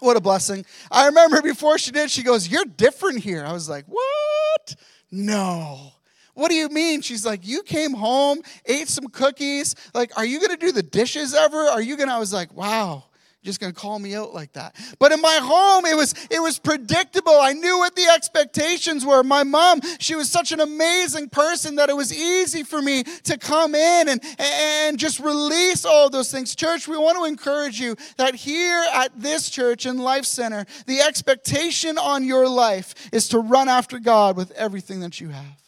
What 0.00 0.16
a 0.16 0.20
blessing. 0.20 0.64
I 0.90 1.06
remember 1.06 1.42
before 1.42 1.78
she 1.78 1.90
did, 1.90 2.10
she 2.10 2.22
goes, 2.22 2.48
You're 2.48 2.64
different 2.64 3.20
here. 3.20 3.44
I 3.44 3.52
was 3.52 3.68
like, 3.68 3.84
What? 3.86 4.76
No. 5.10 5.92
What 6.34 6.50
do 6.50 6.54
you 6.54 6.68
mean? 6.68 7.00
She's 7.00 7.26
like, 7.26 7.46
You 7.46 7.62
came 7.62 7.92
home, 7.94 8.40
ate 8.66 8.88
some 8.88 9.08
cookies. 9.08 9.74
Like, 9.94 10.16
are 10.16 10.24
you 10.24 10.38
going 10.38 10.50
to 10.50 10.56
do 10.56 10.72
the 10.72 10.82
dishes 10.82 11.34
ever? 11.34 11.58
Are 11.58 11.82
you 11.82 11.96
going 11.96 12.08
to? 12.08 12.14
I 12.14 12.18
was 12.18 12.32
like, 12.32 12.54
Wow 12.54 13.04
just 13.48 13.60
going 13.60 13.72
to 13.72 13.80
call 13.80 13.98
me 13.98 14.14
out 14.14 14.34
like 14.34 14.52
that. 14.52 14.76
But 14.98 15.10
in 15.10 15.22
my 15.22 15.38
home 15.40 15.86
it 15.86 15.96
was 15.96 16.14
it 16.30 16.40
was 16.40 16.58
predictable. 16.58 17.32
I 17.32 17.54
knew 17.54 17.78
what 17.78 17.96
the 17.96 18.04
expectations 18.14 19.06
were. 19.06 19.22
My 19.22 19.42
mom 19.42 19.80
she 19.98 20.14
was 20.14 20.30
such 20.30 20.52
an 20.52 20.60
amazing 20.60 21.30
person 21.30 21.76
that 21.76 21.88
it 21.88 21.96
was 21.96 22.12
easy 22.14 22.62
for 22.62 22.82
me 22.82 23.04
to 23.04 23.38
come 23.38 23.74
in 23.74 24.08
and 24.10 24.22
and 24.38 24.98
just 24.98 25.18
release 25.18 25.86
all 25.86 26.10
those 26.10 26.30
things. 26.30 26.54
Church 26.54 26.86
we 26.86 26.98
want 26.98 27.16
to 27.16 27.24
encourage 27.24 27.80
you 27.80 27.96
that 28.18 28.34
here 28.34 28.84
at 28.92 29.18
this 29.18 29.48
church 29.48 29.86
and 29.86 29.98
life 29.98 30.26
center 30.26 30.66
the 30.86 31.00
expectation 31.00 31.96
on 31.96 32.24
your 32.24 32.46
life 32.46 32.94
is 33.12 33.28
to 33.28 33.38
run 33.38 33.68
after 33.68 33.98
god 33.98 34.36
with 34.36 34.50
everything 34.52 35.00
that 35.00 35.20
you 35.20 35.30
have 35.30 35.67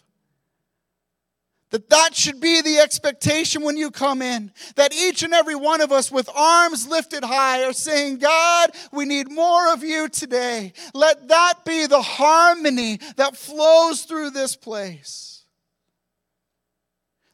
that 1.71 1.89
that 1.91 2.15
should 2.15 2.41
be 2.41 2.61
the 2.62 2.79
expectation 2.79 3.62
when 3.62 3.77
you 3.77 3.91
come 3.91 4.23
in. 4.23 4.53
That 4.77 4.95
each 4.95 5.23
and 5.23 5.33
every 5.33 5.55
one 5.55 5.81
of 5.81 5.93
us 5.93 6.11
with 6.11 6.29
arms 6.35 6.89
lifted 6.89 7.25
high 7.25 7.65
are 7.65 7.73
saying, 7.73 8.19
God, 8.19 8.71
we 8.93 9.05
need 9.05 9.31
more 9.31 9.73
of 9.73 9.83
you 9.83 10.09
today. 10.09 10.73
Let 10.95 11.29
that 11.29 11.65
be 11.65 11.87
the 11.87 12.03
harmony 12.03 12.99
that 13.17 13.37
flows 13.37 14.03
through 14.03 14.31
this 14.31 14.57
place. 14.57 15.45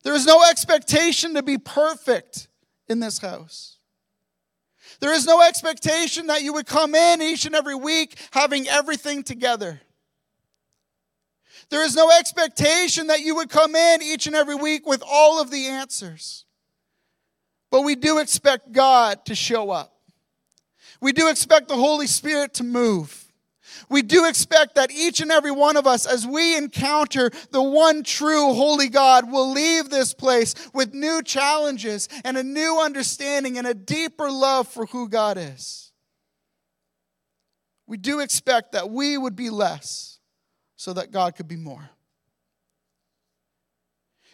There 0.04 0.14
is 0.14 0.26
no 0.26 0.42
expectation 0.48 1.34
to 1.34 1.42
be 1.42 1.58
perfect 1.58 2.48
in 2.88 3.00
this 3.00 3.18
house. 3.18 3.78
There 5.00 5.12
is 5.12 5.26
no 5.26 5.42
expectation 5.42 6.28
that 6.28 6.42
you 6.42 6.52
would 6.52 6.66
come 6.66 6.94
in 6.94 7.20
each 7.20 7.44
and 7.44 7.54
every 7.54 7.74
week 7.74 8.16
having 8.30 8.68
everything 8.68 9.22
together. 9.22 9.80
There 11.70 11.84
is 11.84 11.96
no 11.96 12.10
expectation 12.10 13.08
that 13.08 13.20
you 13.20 13.34
would 13.36 13.50
come 13.50 13.74
in 13.74 14.02
each 14.02 14.26
and 14.26 14.36
every 14.36 14.54
week 14.54 14.86
with 14.86 15.02
all 15.06 15.40
of 15.40 15.50
the 15.50 15.66
answers. 15.66 16.44
But 17.70 17.82
we 17.82 17.96
do 17.96 18.18
expect 18.18 18.72
God 18.72 19.26
to 19.26 19.34
show 19.34 19.70
up. 19.70 19.92
We 21.00 21.12
do 21.12 21.28
expect 21.28 21.68
the 21.68 21.76
Holy 21.76 22.06
Spirit 22.06 22.54
to 22.54 22.64
move. 22.64 23.24
We 23.90 24.02
do 24.02 24.26
expect 24.26 24.76
that 24.76 24.90
each 24.90 25.20
and 25.20 25.30
every 25.30 25.50
one 25.50 25.76
of 25.76 25.86
us, 25.86 26.06
as 26.06 26.26
we 26.26 26.56
encounter 26.56 27.30
the 27.50 27.62
one 27.62 28.02
true 28.02 28.54
holy 28.54 28.88
God, 28.88 29.30
will 29.30 29.50
leave 29.50 29.90
this 29.90 30.14
place 30.14 30.54
with 30.72 30.94
new 30.94 31.22
challenges 31.22 32.08
and 32.24 32.38
a 32.38 32.42
new 32.42 32.80
understanding 32.80 33.58
and 33.58 33.66
a 33.66 33.74
deeper 33.74 34.30
love 34.30 34.68
for 34.68 34.86
who 34.86 35.08
God 35.08 35.36
is. 35.36 35.92
We 37.86 37.96
do 37.96 38.20
expect 38.20 38.72
that 38.72 38.90
we 38.90 39.18
would 39.18 39.36
be 39.36 39.50
less 39.50 40.15
so 40.76 40.92
that 40.92 41.10
God 41.10 41.34
could 41.34 41.48
be 41.48 41.56
more. 41.56 41.90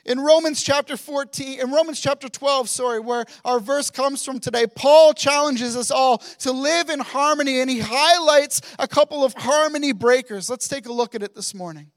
In 0.04 0.18
Romans 0.18 0.60
chapter 0.60 0.96
14, 0.96 1.60
in 1.60 1.70
Romans 1.70 2.00
chapter 2.00 2.28
12, 2.28 2.68
sorry, 2.68 2.98
where 2.98 3.24
our 3.44 3.60
verse 3.60 3.88
comes 3.88 4.24
from 4.24 4.40
today, 4.40 4.66
Paul 4.66 5.14
challenges 5.14 5.76
us 5.76 5.92
all 5.92 6.18
to 6.40 6.50
live 6.50 6.90
in 6.90 6.98
harmony 6.98 7.60
and 7.60 7.70
he 7.70 7.78
highlights 7.80 8.60
a 8.80 8.88
couple 8.88 9.24
of 9.24 9.32
harmony 9.34 9.92
breakers. 9.92 10.50
Let's 10.50 10.66
take 10.66 10.86
a 10.86 10.92
look 10.92 11.14
at 11.14 11.22
it 11.22 11.36
this 11.36 11.54
morning. 11.54 11.92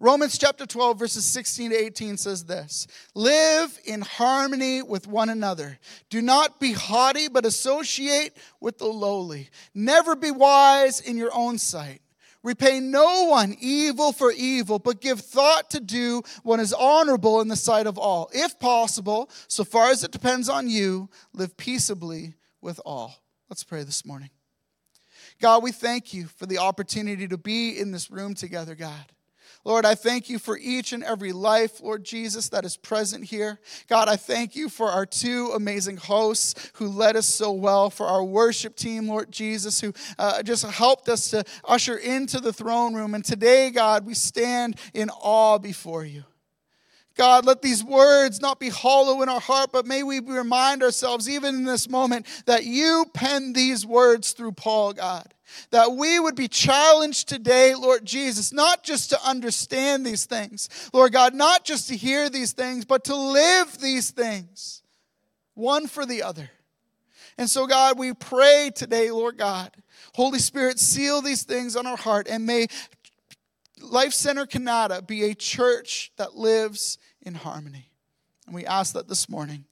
Romans 0.00 0.36
chapter 0.36 0.66
12, 0.66 0.98
verses 0.98 1.24
16 1.24 1.70
to 1.70 1.76
18 1.76 2.16
says 2.16 2.44
this 2.44 2.88
Live 3.14 3.78
in 3.84 4.00
harmony 4.00 4.82
with 4.82 5.06
one 5.06 5.28
another. 5.28 5.78
Do 6.10 6.20
not 6.20 6.58
be 6.58 6.72
haughty, 6.72 7.28
but 7.28 7.46
associate 7.46 8.36
with 8.60 8.78
the 8.78 8.86
lowly. 8.86 9.50
Never 9.72 10.16
be 10.16 10.32
wise 10.32 10.98
in 10.98 11.16
your 11.16 11.30
own 11.32 11.56
sight. 11.56 12.01
Repay 12.42 12.80
no 12.80 13.24
one 13.24 13.56
evil 13.60 14.12
for 14.12 14.32
evil, 14.32 14.78
but 14.78 15.00
give 15.00 15.20
thought 15.20 15.70
to 15.70 15.80
do 15.80 16.22
what 16.42 16.58
is 16.58 16.72
honorable 16.72 17.40
in 17.40 17.48
the 17.48 17.56
sight 17.56 17.86
of 17.86 17.98
all. 17.98 18.30
If 18.32 18.58
possible, 18.58 19.30
so 19.46 19.62
far 19.64 19.90
as 19.90 20.02
it 20.02 20.10
depends 20.10 20.48
on 20.48 20.68
you, 20.68 21.08
live 21.32 21.56
peaceably 21.56 22.34
with 22.60 22.80
all. 22.84 23.14
Let's 23.48 23.64
pray 23.64 23.84
this 23.84 24.04
morning. 24.04 24.30
God, 25.40 25.62
we 25.62 25.72
thank 25.72 26.12
you 26.12 26.26
for 26.26 26.46
the 26.46 26.58
opportunity 26.58 27.28
to 27.28 27.38
be 27.38 27.78
in 27.78 27.92
this 27.92 28.10
room 28.10 28.34
together, 28.34 28.74
God. 28.74 29.12
Lord, 29.64 29.86
I 29.86 29.94
thank 29.94 30.28
you 30.28 30.40
for 30.40 30.58
each 30.58 30.92
and 30.92 31.04
every 31.04 31.30
life, 31.30 31.80
Lord 31.80 32.02
Jesus, 32.02 32.48
that 32.48 32.64
is 32.64 32.76
present 32.76 33.24
here. 33.24 33.60
God, 33.88 34.08
I 34.08 34.16
thank 34.16 34.56
you 34.56 34.68
for 34.68 34.88
our 34.88 35.06
two 35.06 35.52
amazing 35.54 35.98
hosts 35.98 36.72
who 36.74 36.88
led 36.88 37.14
us 37.14 37.28
so 37.28 37.52
well, 37.52 37.88
for 37.88 38.06
our 38.06 38.24
worship 38.24 38.74
team, 38.74 39.06
Lord 39.06 39.30
Jesus, 39.30 39.80
who 39.80 39.92
uh, 40.18 40.42
just 40.42 40.66
helped 40.66 41.08
us 41.08 41.30
to 41.30 41.44
usher 41.64 41.96
into 41.96 42.40
the 42.40 42.52
throne 42.52 42.94
room. 42.94 43.14
And 43.14 43.24
today, 43.24 43.70
God, 43.70 44.04
we 44.04 44.14
stand 44.14 44.80
in 44.94 45.10
awe 45.10 45.58
before 45.58 46.04
you. 46.04 46.24
God, 47.14 47.44
let 47.44 47.62
these 47.62 47.84
words 47.84 48.40
not 48.40 48.58
be 48.58 48.68
hollow 48.70 49.22
in 49.22 49.28
our 49.28 49.40
heart, 49.40 49.70
but 49.72 49.86
may 49.86 50.02
we 50.02 50.20
remind 50.20 50.82
ourselves, 50.82 51.28
even 51.28 51.54
in 51.54 51.64
this 51.64 51.88
moment, 51.88 52.26
that 52.46 52.64
you 52.64 53.04
penned 53.12 53.54
these 53.54 53.84
words 53.84 54.32
through 54.32 54.52
Paul, 54.52 54.94
God. 54.94 55.32
That 55.70 55.92
we 55.92 56.18
would 56.18 56.34
be 56.34 56.48
challenged 56.48 57.28
today, 57.28 57.74
Lord 57.74 58.04
Jesus, 58.04 58.52
not 58.52 58.82
just 58.82 59.10
to 59.10 59.24
understand 59.24 60.04
these 60.04 60.26
things, 60.26 60.68
Lord 60.92 61.12
God, 61.12 61.34
not 61.34 61.64
just 61.64 61.88
to 61.88 61.96
hear 61.96 62.28
these 62.28 62.52
things, 62.52 62.84
but 62.84 63.04
to 63.04 63.16
live 63.16 63.78
these 63.78 64.10
things, 64.10 64.82
one 65.54 65.86
for 65.86 66.06
the 66.06 66.22
other. 66.22 66.50
And 67.38 67.48
so, 67.48 67.66
God, 67.66 67.98
we 67.98 68.12
pray 68.12 68.70
today, 68.74 69.10
Lord 69.10 69.38
God, 69.38 69.70
Holy 70.14 70.38
Spirit, 70.38 70.78
seal 70.78 71.22
these 71.22 71.44
things 71.44 71.76
on 71.76 71.86
our 71.86 71.96
heart 71.96 72.28
and 72.28 72.46
may 72.46 72.66
Life 73.80 74.12
Center 74.12 74.46
Kanata 74.46 75.06
be 75.06 75.24
a 75.24 75.34
church 75.34 76.12
that 76.16 76.36
lives 76.36 76.98
in 77.22 77.34
harmony. 77.34 77.90
And 78.46 78.54
we 78.54 78.64
ask 78.64 78.94
that 78.94 79.08
this 79.08 79.28
morning. 79.28 79.64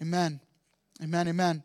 Amen. 0.00 0.40
Amen. 1.02 1.28
Amen. 1.28 1.62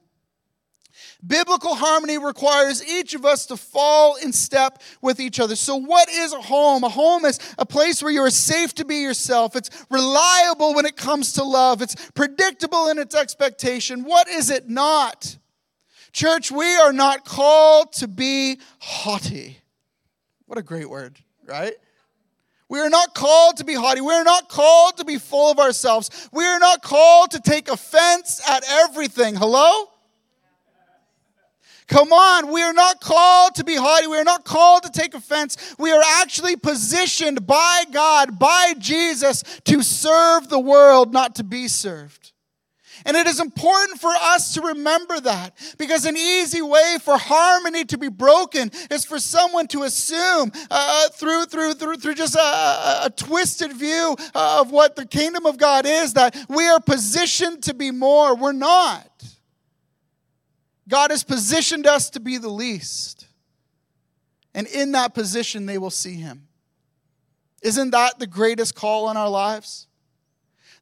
Biblical 1.25 1.75
harmony 1.75 2.18
requires 2.18 2.86
each 2.88 3.13
of 3.13 3.25
us 3.25 3.46
to 3.48 3.58
fall 3.58 4.16
in 4.16 4.32
step 4.32 4.82
with 5.01 5.20
each 5.20 5.39
other. 5.39 5.56
So, 5.56 5.75
what 5.75 6.10
is 6.10 6.34
a 6.34 6.42
home? 6.42 6.84
A 6.84 6.89
home 6.89 7.25
is 7.25 7.39
a 7.58 7.66
place 7.66 8.01
where 8.01 8.12
you 8.12 8.22
are 8.22 8.30
safe 8.30 8.74
to 8.75 8.86
be 8.86 8.98
yourself. 8.98 9.56
It's 9.56 9.70
reliable 9.89 10.74
when 10.74 10.86
it 10.86 10.96
comes 10.96 11.34
to 11.34 11.44
love, 11.44 11.82
it's 11.82 11.96
predictable 12.12 12.89
in 12.89 13.00
its 13.00 13.16
expectation. 13.16 14.04
What 14.04 14.27
is 14.27 14.50
it 14.50 14.70
not? 14.70 15.38
Church, 16.13 16.51
we 16.51 16.75
are 16.77 16.94
not 16.94 17.25
called 17.25 17.94
to 17.94 18.08
be 18.08 18.60
haughty. 18.80 19.60
What 20.46 20.58
a 20.58 20.63
great 20.63 20.89
word, 20.89 21.20
right? 21.46 21.74
We 22.70 22.80
are 22.80 22.89
not 22.89 23.13
called 23.13 23.58
to 23.58 23.66
be 23.66 23.75
haughty. 23.75 24.01
We 24.01 24.13
are 24.13 24.24
not 24.24 24.50
called 24.50 24.98
to 24.98 25.06
be 25.06 25.18
full 25.18 25.51
of 25.51 25.60
ourselves. 25.60 26.30
We 26.34 26.46
are 26.46 26.60
not 26.60 26.82
called 26.82 27.32
to 27.32 27.39
take 27.39 27.70
offense 27.70 28.42
at 28.50 28.63
everything. 28.70 29.36
Hello? 29.36 29.86
Come 31.88 32.12
on, 32.12 32.51
we 32.51 32.62
are 32.62 32.74
not 32.74 33.00
called 33.00 33.56
to 33.56 33.63
be 33.63 33.75
haughty. 33.75 34.08
We 34.08 34.17
are 34.17 34.25
not 34.25 34.44
called 34.44 34.84
to 34.84 34.91
take 34.91 35.13
offense. 35.13 35.75
We 35.79 35.91
are 35.91 36.03
actually 36.17 36.58
positioned 36.58 37.48
by 37.48 37.86
God, 37.91 38.38
by 38.38 38.74
Jesus, 38.77 39.44
to 39.65 39.82
serve 39.82 40.50
the 40.50 40.60
world, 40.60 41.13
not 41.13 41.36
to 41.36 41.46
be 41.46 41.70
served. 41.70 42.34
And 43.06 43.15
it 43.15 43.25
is 43.27 43.39
important 43.39 44.01
for 44.01 44.10
us 44.10 44.53
to 44.56 44.62
remember 44.62 45.20
that 45.22 45.53
because 45.77 46.06
an 46.06 46.17
easy 46.17 46.62
way 46.62 46.98
for 47.01 47.17
harmony 47.17 47.86
to 47.86 47.98
be 47.98 48.10
broken 48.10 48.72
is 48.91 49.06
for 49.06 49.20
someone 49.20 49.67
to 49.67 49.84
assume 49.84 50.51
uh, 50.70 51.10
through, 51.10 51.46
through, 51.46 51.75
through, 51.75 51.98
through 51.98 52.15
just 52.15 52.36
a, 52.36 52.39
a, 52.39 53.01
a 53.06 53.10
twisted 53.15 53.72
view 53.72 54.15
of 54.36 54.72
what 54.72 54.96
the 54.96 55.06
kingdom 55.06 55.46
of 55.46 55.58
God 55.58 55.86
is 55.86 56.13
that 56.13 56.36
we 56.50 56.67
are 56.67 56.82
positioned 56.82 57.63
to 57.63 57.74
be 57.74 57.91
more. 57.91 58.36
We're 58.36 58.51
not. 58.51 59.08
God 60.88 61.12
has 61.12 61.24
positioned 61.24 61.86
us 61.86 62.10
to 62.12 62.20
be 62.20 62.38
the 62.38 62.50
least. 62.50 63.27
And 64.53 64.67
in 64.67 64.94
that 64.94 65.13
position, 65.13 65.65
they 65.65 65.77
will 65.77 65.91
see 65.91 66.15
him. 66.15 66.48
Isn't 67.62 67.91
that 67.91 68.20
the 68.20 68.27
greatest 68.27 68.75
call 68.75 69.10
in 69.10 69.17
our 69.17 69.29
lives? 69.29 69.88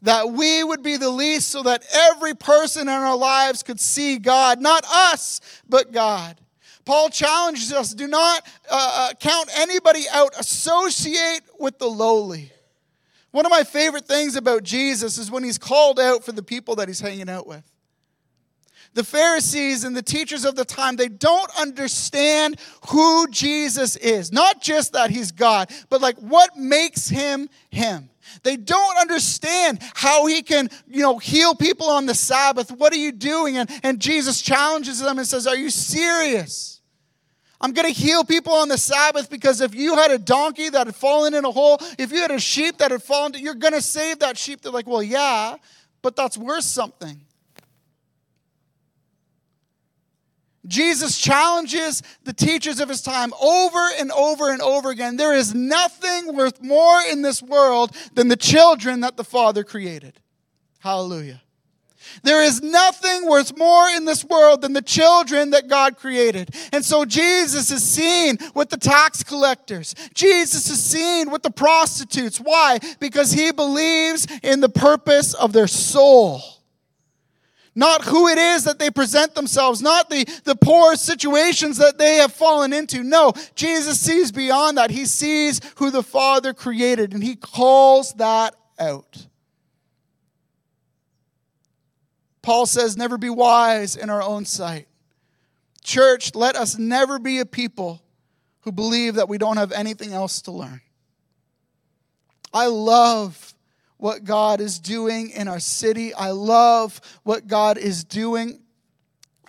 That 0.01 0.31
we 0.31 0.63
would 0.63 0.83
be 0.83 0.97
the 0.97 1.09
least 1.09 1.47
so 1.49 1.63
that 1.63 1.83
every 1.93 2.35
person 2.35 2.83
in 2.83 2.89
our 2.89 3.17
lives 3.17 3.63
could 3.63 3.79
see 3.79 4.17
God, 4.17 4.61
not 4.61 4.85
us, 4.85 5.41
but 5.67 5.91
God. 5.91 6.39
Paul 6.83 7.09
challenges 7.09 7.73
us 7.73 7.93
do 7.95 8.05
not 8.05 8.45
uh, 8.69 9.09
uh 9.09 9.13
count 9.19 9.49
anybody 9.57 10.03
out, 10.13 10.39
associate 10.39 11.41
with 11.59 11.79
the 11.79 11.87
lowly. 11.87 12.51
One 13.31 13.45
of 13.45 13.49
my 13.49 13.63
favorite 13.63 14.05
things 14.05 14.35
about 14.35 14.63
Jesus 14.63 15.17
is 15.17 15.31
when 15.31 15.43
he's 15.43 15.57
called 15.57 15.99
out 15.99 16.23
for 16.23 16.31
the 16.31 16.43
people 16.43 16.75
that 16.75 16.87
he's 16.87 16.99
hanging 16.99 17.29
out 17.29 17.47
with 17.47 17.63
the 18.95 19.03
Pharisees 19.03 19.83
and 19.83 19.95
the 19.95 20.01
teachers 20.01 20.45
of 20.45 20.55
the 20.55 20.65
time, 20.65 20.95
they 20.95 21.09
don't 21.09 21.51
understand 21.59 22.55
who 22.89 23.27
Jesus 23.29 23.97
is. 23.97 24.31
Not 24.31 24.61
just 24.61 24.93
that 24.93 25.11
he's 25.11 25.31
God, 25.31 25.69
but 25.89 26.01
like 26.01 26.17
what 26.17 26.57
makes 26.57 27.07
him 27.07 27.49
him. 27.69 28.09
They 28.43 28.57
don't 28.57 28.97
understand 28.97 29.79
how 29.93 30.25
he 30.25 30.41
can, 30.41 30.69
you 30.87 31.01
know, 31.01 31.17
heal 31.17 31.55
people 31.55 31.87
on 31.89 32.05
the 32.05 32.15
Sabbath. 32.15 32.71
What 32.71 32.93
are 32.93 32.97
you 32.97 33.11
doing? 33.11 33.57
And, 33.57 33.69
and 33.83 33.99
Jesus 33.99 34.41
challenges 34.41 34.99
them 34.99 35.17
and 35.17 35.27
says, 35.27 35.45
Are 35.45 35.55
you 35.55 35.69
serious? 35.69 36.81
I'm 37.59 37.73
going 37.73 37.91
to 37.91 37.99
heal 37.99 38.23
people 38.23 38.53
on 38.53 38.67
the 38.69 38.77
Sabbath 38.77 39.29
because 39.29 39.61
if 39.61 39.73
you 39.75 39.95
had 39.95 40.11
a 40.11 40.19
donkey 40.19 40.69
that 40.69 40.87
had 40.87 40.95
fallen 40.95 41.33
in 41.33 41.45
a 41.45 41.51
hole, 41.51 41.79
if 41.97 42.11
you 42.11 42.21
had 42.21 42.31
a 42.31 42.39
sheep 42.39 42.77
that 42.77 42.91
had 42.91 43.01
fallen, 43.01 43.33
you're 43.35 43.55
going 43.55 43.73
to 43.73 43.81
save 43.81 44.19
that 44.19 44.37
sheep. 44.37 44.61
They're 44.61 44.71
like, 44.71 44.87
Well, 44.87 45.03
yeah, 45.03 45.57
but 46.01 46.15
that's 46.15 46.37
worth 46.37 46.63
something. 46.63 47.24
Jesus 50.67 51.17
challenges 51.17 52.01
the 52.23 52.33
teachers 52.33 52.79
of 52.79 52.89
his 52.89 53.01
time 53.01 53.33
over 53.41 53.89
and 53.99 54.11
over 54.11 54.51
and 54.51 54.61
over 54.61 54.89
again. 54.89 55.17
There 55.17 55.33
is 55.33 55.53
nothing 55.53 56.35
worth 56.35 56.61
more 56.61 57.01
in 57.09 57.21
this 57.21 57.41
world 57.41 57.95
than 58.13 58.27
the 58.27 58.35
children 58.35 59.01
that 59.01 59.17
the 59.17 59.23
Father 59.23 59.63
created. 59.63 60.19
Hallelujah. 60.79 61.41
There 62.23 62.43
is 62.43 62.61
nothing 62.61 63.27
worth 63.27 63.57
more 63.57 63.87
in 63.89 64.05
this 64.05 64.23
world 64.23 64.61
than 64.61 64.73
the 64.73 64.81
children 64.81 65.49
that 65.51 65.67
God 65.67 65.97
created. 65.97 66.55
And 66.71 66.83
so 66.83 67.05
Jesus 67.05 67.71
is 67.71 67.83
seen 67.83 68.37
with 68.53 68.69
the 68.69 68.77
tax 68.77 69.23
collectors. 69.23 69.95
Jesus 70.13 70.69
is 70.69 70.81
seen 70.81 71.29
with 71.31 71.43
the 71.43 71.51
prostitutes. 71.51 72.37
Why? 72.37 72.79
Because 72.99 73.31
he 73.31 73.51
believes 73.51 74.27
in 74.43 74.61
the 74.61 74.69
purpose 74.69 75.33
of 75.33 75.53
their 75.53 75.67
soul 75.67 76.41
not 77.75 78.05
who 78.05 78.29
it 78.29 78.37
is 78.37 78.63
that 78.63 78.79
they 78.79 78.89
present 78.89 79.35
themselves, 79.35 79.81
not 79.81 80.09
the, 80.09 80.23
the 80.45 80.55
poor 80.55 80.95
situations 80.95 81.77
that 81.77 81.97
they 81.97 82.15
have 82.15 82.31
fallen 82.31 82.71
into. 82.71 83.03
No, 83.03 83.33
Jesus 83.53 83.99
sees 83.99 84.31
beyond 84.31 84.77
that. 84.77 84.91
He 84.91 85.05
sees 85.05 85.59
who 85.75 85.91
the 85.91 86.03
Father 86.03 86.53
created, 86.53 87.13
and 87.13 87.21
He 87.21 87.35
calls 87.35 88.13
that 88.13 88.55
out. 88.79 89.27
Paul 92.41 92.67
says, 92.67 92.95
never 92.95 93.17
be 93.17 93.29
wise 93.29 93.95
in 93.95 94.11
our 94.11 94.21
own 94.21 94.45
sight. 94.45 94.87
Church, 95.83 96.35
let 96.35 96.55
us 96.55 96.77
never 96.77 97.17
be 97.17 97.39
a 97.39 97.45
people 97.45 98.03
who 98.61 98.71
believe 98.71 99.15
that 99.15 99.27
we 99.27 99.39
don't 99.39 99.57
have 99.57 99.71
anything 99.71 100.13
else 100.13 100.43
to 100.43 100.51
learn. 100.51 100.81
I 102.53 102.67
love 102.67 103.54
what 104.05 104.23
God 104.23 104.61
is 104.61 104.77
doing 104.77 105.31
in 105.31 105.47
our 105.47 105.59
city. 105.59 106.13
I 106.13 106.29
love 106.29 107.01
what 107.23 107.47
God 107.47 107.79
is 107.79 108.03
doing 108.03 108.59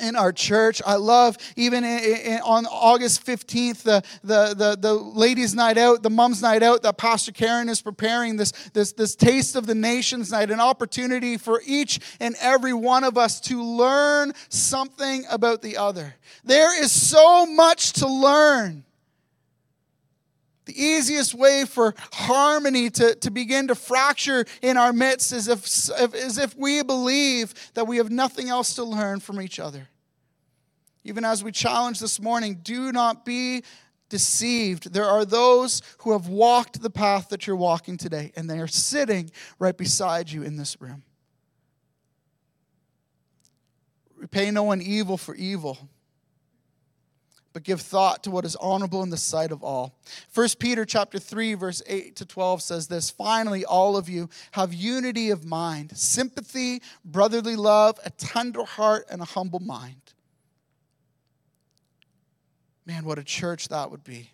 in 0.01 0.17
our 0.17 0.33
church. 0.33 0.81
I 0.87 0.95
love 0.95 1.37
even 1.57 1.85
in, 1.85 1.99
in, 2.01 2.41
on 2.41 2.65
August 2.65 3.27
15th, 3.27 3.83
the, 3.83 4.03
the, 4.25 4.55
the, 4.55 4.79
the 4.81 4.95
ladies' 4.95 5.55
night 5.55 5.77
out, 5.77 6.03
the 6.03 6.09
mom's 6.09 6.41
night 6.41 6.63
out 6.63 6.83
that 6.85 6.97
Pastor 6.97 7.33
Karen 7.33 7.69
is 7.69 7.83
preparing, 7.83 8.39
this, 8.39 8.53
this, 8.73 8.93
this 8.93 9.15
taste 9.15 9.57
of 9.57 9.67
the 9.67 9.75
nations 9.75 10.33
night, 10.33 10.51
an 10.51 10.59
opportunity 10.59 11.37
for 11.37 11.61
each 11.67 12.01
and 12.19 12.35
every 12.41 12.73
one 12.73 13.05
of 13.05 13.19
us 13.19 13.39
to 13.43 13.63
learn 13.63 14.33
something 14.49 15.27
about 15.31 15.61
the 15.61 15.77
other. 15.77 16.15
There 16.45 16.83
is 16.83 16.91
so 16.91 17.45
much 17.45 17.93
to 17.93 18.09
learn. 18.09 18.86
The 20.67 20.81
easiest 20.81 21.33
way 21.33 21.65
for 21.65 21.95
harmony 22.13 22.91
to, 22.91 23.15
to 23.15 23.31
begin 23.31 23.69
to 23.69 23.75
fracture 23.75 24.45
in 24.63 24.77
our 24.77 24.93
midst 24.93 25.33
is 25.33 25.47
if, 25.49 25.65
is 26.15 26.39
if 26.39 26.57
we 26.57 26.83
believe 26.83 27.55
that 27.75 27.87
we 27.87 27.97
have 27.99 28.11
nothing 28.11 28.49
else 28.49 28.75
to 28.75 28.85
learn 28.85 29.21
from 29.21 29.41
each 29.41 29.61
other. 29.61 29.89
Even 31.05 31.25
as 31.25 31.45
we 31.45 31.53
challenge 31.53 32.01
this 32.01 32.21
morning, 32.21 32.59
do 32.65 32.91
not 32.91 33.25
be 33.25 33.63
deceived. 34.09 34.93
There 34.93 35.05
are 35.05 35.25
those 35.25 35.83
who 35.99 36.11
have 36.13 36.27
walked 36.27 36.83
the 36.83 36.91
path 36.91 37.29
that 37.29 37.47
you're 37.47 37.55
walking 37.55 37.97
today, 37.97 38.33
and 38.35 38.51
they 38.51 38.59
are 38.59 38.67
sitting 38.67 39.31
right 39.61 39.77
beside 39.77 40.31
you 40.31 40.43
in 40.43 40.57
this 40.57 40.81
room. 40.81 41.05
Repay 44.17 44.51
no 44.51 44.65
one 44.65 44.83
evil 44.83 45.17
for 45.17 45.37
evil 45.37 45.79
but 47.57 47.63
give 47.63 47.81
thought 47.81 48.23
to 48.23 48.31
what 48.31 48.45
is 48.45 48.55
honorable 48.57 49.03
in 49.03 49.09
the 49.09 49.17
sight 49.17 49.51
of 49.51 49.65
all. 49.65 49.95
1 50.35 50.49
Peter 50.59 50.85
chapter 50.85 51.19
3 51.19 51.55
verse 51.55 51.83
8 51.87 52.15
to 52.17 52.27
12 52.27 52.61
says 52.61 52.87
this, 52.87 53.09
finally 53.09 53.65
all 53.65 53.97
of 53.97 54.11
you 54.11 54.29
have 54.51 54.75
unity 54.75 55.31
of 55.31 55.47
mind, 55.47 55.97
sympathy, 55.97 56.83
brotherly 57.03 57.57
love, 57.57 57.99
a 58.05 58.11
tender 58.11 58.63
heart 58.63 59.07
and 59.11 59.23
a 59.23 59.25
humble 59.25 59.61
mind. 59.61 60.13
Man, 62.85 63.07
what 63.07 63.19
a 63.19 63.25
church 63.25 63.69
that 63.69 63.91
would 63.91 64.05
be. 64.05 64.33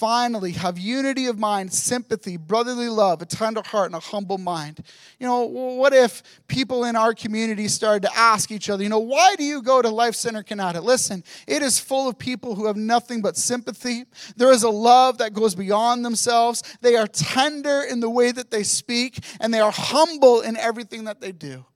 Finally, 0.00 0.52
have 0.52 0.78
unity 0.78 1.26
of 1.26 1.38
mind, 1.38 1.70
sympathy, 1.70 2.38
brotherly 2.38 2.88
love, 2.88 3.20
a 3.20 3.26
tender 3.26 3.60
heart, 3.66 3.84
and 3.84 3.94
a 3.94 4.00
humble 4.00 4.38
mind. 4.38 4.82
You 5.18 5.26
know, 5.26 5.42
what 5.42 5.92
if 5.92 6.22
people 6.48 6.84
in 6.84 6.96
our 6.96 7.12
community 7.12 7.68
started 7.68 8.08
to 8.08 8.16
ask 8.16 8.50
each 8.50 8.70
other, 8.70 8.82
you 8.82 8.88
know, 8.88 8.98
why 8.98 9.36
do 9.36 9.44
you 9.44 9.60
go 9.60 9.82
to 9.82 9.90
Life 9.90 10.14
Center 10.14 10.42
Kanata? 10.42 10.82
Listen, 10.82 11.22
it 11.46 11.60
is 11.60 11.78
full 11.78 12.08
of 12.08 12.18
people 12.18 12.54
who 12.54 12.64
have 12.64 12.78
nothing 12.78 13.20
but 13.20 13.36
sympathy. 13.36 14.06
There 14.38 14.50
is 14.50 14.62
a 14.62 14.70
love 14.70 15.18
that 15.18 15.34
goes 15.34 15.54
beyond 15.54 16.02
themselves. 16.02 16.62
They 16.80 16.96
are 16.96 17.06
tender 17.06 17.82
in 17.82 18.00
the 18.00 18.08
way 18.08 18.32
that 18.32 18.50
they 18.50 18.62
speak, 18.62 19.18
and 19.38 19.52
they 19.52 19.60
are 19.60 19.70
humble 19.70 20.40
in 20.40 20.56
everything 20.56 21.04
that 21.04 21.20
they 21.20 21.32
do. 21.32 21.66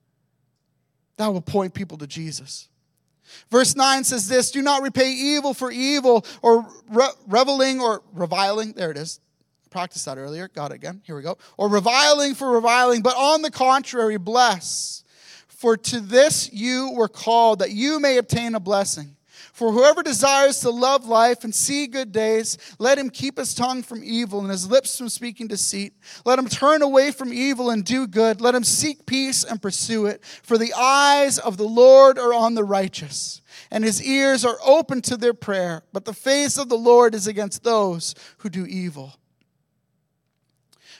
That 1.18 1.28
will 1.28 1.42
point 1.42 1.74
people 1.74 1.98
to 1.98 2.06
Jesus. 2.06 2.70
Verse 3.50 3.76
9 3.76 4.04
says 4.04 4.28
this 4.28 4.50
Do 4.50 4.62
not 4.62 4.82
repay 4.82 5.10
evil 5.12 5.54
for 5.54 5.70
evil 5.70 6.24
or 6.42 6.66
re- 6.88 7.08
reveling 7.26 7.80
or 7.80 8.02
reviling. 8.12 8.72
There 8.72 8.90
it 8.90 8.96
is. 8.96 9.20
Practice 9.70 10.04
that 10.04 10.18
earlier. 10.18 10.48
Got 10.48 10.70
it 10.70 10.76
again. 10.76 11.02
Here 11.04 11.16
we 11.16 11.22
go. 11.22 11.36
Or 11.56 11.68
reviling 11.68 12.34
for 12.34 12.50
reviling, 12.50 13.02
but 13.02 13.16
on 13.16 13.42
the 13.42 13.50
contrary, 13.50 14.18
bless. 14.18 15.02
For 15.48 15.76
to 15.76 16.00
this 16.00 16.52
you 16.52 16.92
were 16.94 17.08
called, 17.08 17.60
that 17.60 17.70
you 17.70 17.98
may 17.98 18.18
obtain 18.18 18.54
a 18.54 18.60
blessing. 18.60 19.16
For 19.54 19.70
whoever 19.70 20.02
desires 20.02 20.58
to 20.60 20.70
love 20.70 21.06
life 21.06 21.44
and 21.44 21.54
see 21.54 21.86
good 21.86 22.10
days, 22.10 22.58
let 22.80 22.98
him 22.98 23.08
keep 23.08 23.38
his 23.38 23.54
tongue 23.54 23.84
from 23.84 24.02
evil 24.02 24.40
and 24.40 24.50
his 24.50 24.68
lips 24.68 24.98
from 24.98 25.08
speaking 25.08 25.46
deceit. 25.46 25.92
Let 26.24 26.40
him 26.40 26.48
turn 26.48 26.82
away 26.82 27.12
from 27.12 27.32
evil 27.32 27.70
and 27.70 27.84
do 27.84 28.08
good. 28.08 28.40
Let 28.40 28.56
him 28.56 28.64
seek 28.64 29.06
peace 29.06 29.44
and 29.44 29.62
pursue 29.62 30.06
it. 30.06 30.24
For 30.24 30.58
the 30.58 30.74
eyes 30.76 31.38
of 31.38 31.56
the 31.56 31.68
Lord 31.68 32.18
are 32.18 32.34
on 32.34 32.54
the 32.54 32.64
righteous, 32.64 33.42
and 33.70 33.84
his 33.84 34.02
ears 34.02 34.44
are 34.44 34.58
open 34.64 35.00
to 35.02 35.16
their 35.16 35.34
prayer. 35.34 35.84
But 35.92 36.04
the 36.04 36.12
face 36.12 36.58
of 36.58 36.68
the 36.68 36.76
Lord 36.76 37.14
is 37.14 37.28
against 37.28 37.62
those 37.62 38.16
who 38.38 38.48
do 38.48 38.66
evil. 38.66 39.14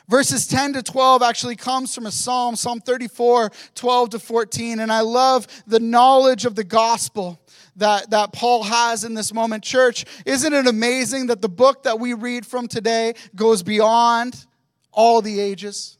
Verses 0.07 0.47
10 0.47 0.75
to 0.75 0.83
12 0.83 1.23
actually 1.23 1.57
comes 1.57 1.95
from 1.95 2.07
a 2.07 2.13
psalm, 2.13 2.57
Psalm 2.57 2.79
34, 2.79 3.51
12 3.75 4.11
to 4.11 4.19
14. 4.19 4.79
And 4.79 4.93
I 4.93 5.01
love 5.01 5.47
the 5.67 5.81
knowledge 5.81 6.45
of 6.45 6.55
the 6.55 6.63
gospel 6.63 7.41
that, 7.77 8.11
that 8.11 8.33
Paul 8.33 8.63
has 8.63 9.05
in 9.05 9.15
this 9.15 9.33
moment. 9.33 9.65
Church, 9.65 10.05
isn't 10.25 10.53
it 10.53 10.67
amazing 10.67 11.27
that 11.27 11.43
the 11.43 11.49
book 11.49 11.85
that 11.85 11.99
we 11.99 12.15
read 12.15 12.47
from 12.47 12.69
today 12.69 13.15
goes 13.35 13.63
beyond 13.63 14.47
all 14.93 15.23
the 15.23 15.41
ages? 15.41 15.99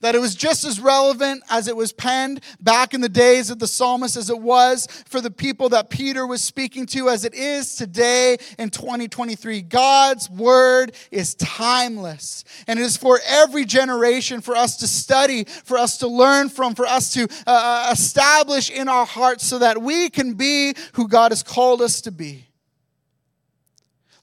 That 0.00 0.14
it 0.14 0.20
was 0.20 0.34
just 0.34 0.64
as 0.64 0.80
relevant 0.80 1.42
as 1.50 1.66
it 1.68 1.76
was 1.76 1.92
penned 1.92 2.40
back 2.60 2.94
in 2.94 3.00
the 3.00 3.08
days 3.08 3.50
of 3.50 3.58
the 3.58 3.66
psalmist 3.66 4.16
as 4.16 4.30
it 4.30 4.40
was 4.40 4.86
for 5.06 5.20
the 5.20 5.30
people 5.30 5.68
that 5.70 5.90
Peter 5.90 6.26
was 6.26 6.42
speaking 6.42 6.86
to 6.86 7.08
as 7.08 7.24
it 7.24 7.34
is 7.34 7.74
today 7.74 8.36
in 8.58 8.70
2023. 8.70 9.62
God's 9.62 10.30
word 10.30 10.92
is 11.10 11.34
timeless 11.34 12.44
and 12.66 12.78
it 12.78 12.82
is 12.82 12.96
for 12.96 13.18
every 13.26 13.64
generation 13.64 14.40
for 14.40 14.54
us 14.54 14.76
to 14.78 14.86
study, 14.86 15.44
for 15.44 15.76
us 15.76 15.98
to 15.98 16.08
learn 16.08 16.48
from, 16.48 16.74
for 16.74 16.86
us 16.86 17.12
to 17.14 17.24
uh, 17.46 17.86
uh 17.88 17.90
establish 17.92 18.70
in 18.70 18.88
our 18.88 19.04
hearts 19.04 19.44
so 19.44 19.58
that 19.58 19.82
we 19.82 20.08
can 20.08 20.34
be 20.34 20.74
who 20.92 21.08
God 21.08 21.32
has 21.32 21.42
called 21.42 21.82
us 21.82 22.00
to 22.02 22.12
be. 22.12 22.48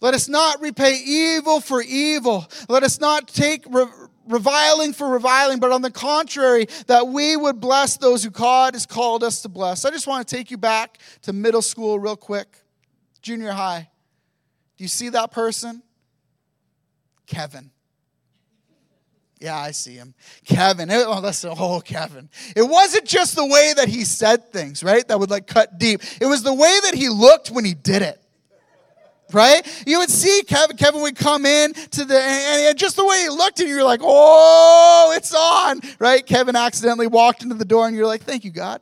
Let 0.02 0.14
us 0.14 0.28
not 0.28 0.62
repay 0.62 1.02
evil 1.04 1.60
for 1.62 1.82
evil. 1.82 2.46
Let 2.70 2.84
us 2.84 3.00
not 3.00 3.28
take 3.28 3.66
re- 3.70 3.88
reviling 4.28 4.94
for 4.94 5.10
reviling, 5.10 5.60
but 5.60 5.72
on 5.72 5.82
the 5.82 5.92
contrary, 5.92 6.68
that 6.88 7.08
we 7.08 7.36
would 7.36 7.60
bless 7.60 7.98
those 7.98 8.24
who 8.24 8.30
God 8.30 8.74
has 8.74 8.86
called 8.86 9.24
us 9.24 9.42
to 9.44 9.50
bless. 9.50 9.86
I 9.86 9.92
just 9.92 10.08
want 10.08 10.28
to 10.28 10.36
take 10.36 10.52
you 10.52 10.58
back 10.58 11.00
to 11.24 11.34
middle 11.34 11.62
school 11.62 12.00
real 12.00 12.16
quick, 12.16 12.58
junior 13.22 13.52
high. 13.52 13.90
Do 14.78 14.84
you 14.84 14.88
see 14.88 15.10
that 15.10 15.32
person? 15.32 15.82
Kevin. 17.28 17.72
Yeah, 19.40 19.58
I 19.58 19.72
see 19.72 19.94
him. 19.94 20.16
Kevin. 20.46 20.90
Oh, 20.92 21.22
that's 21.22 21.42
the 21.42 21.54
whole 21.54 21.82
Kevin. 21.82 22.30
It 22.56 22.64
wasn't 22.64 23.06
just 23.06 23.36
the 23.36 23.46
way 23.46 23.74
that 23.76 23.88
he 23.88 24.06
said 24.06 24.52
things, 24.52 24.84
right? 24.84 25.08
That 25.08 25.20
would 25.20 25.30
like 25.30 25.46
cut 25.46 25.78
deep. 25.78 26.02
It 26.20 26.26
was 26.26 26.42
the 26.42 26.54
way 26.54 26.80
that 26.86 26.96
he 26.96 27.10
looked 27.10 27.52
when 27.52 27.66
he 27.66 27.74
did 27.74 28.02
it. 28.02 28.22
Right? 29.34 29.84
You 29.88 30.00
would 30.00 30.10
see 30.10 30.44
Kevin, 30.48 30.78
Kevin 30.78 31.02
would 31.02 31.16
come 31.16 31.46
in 31.46 31.74
to 31.74 32.06
the, 32.06 32.18
and 32.18 32.78
just 32.78 32.96
the 32.96 33.06
way 33.06 33.22
he 33.24 33.30
looked 33.30 33.60
and 33.60 33.68
you're 33.68 33.84
like, 33.84 34.02
oh, 34.04 35.14
it's 35.16 35.34
on. 35.34 35.82
Right? 36.00 36.26
Kevin 36.26 36.56
accidentally 36.56 37.08
walked 37.08 37.44
into 37.44 37.56
the 37.56 37.66
door 37.66 37.88
and 37.88 37.96
you're 37.96 38.06
like, 38.06 38.22
thank 38.22 38.46
you, 38.46 38.52
God. 38.52 38.82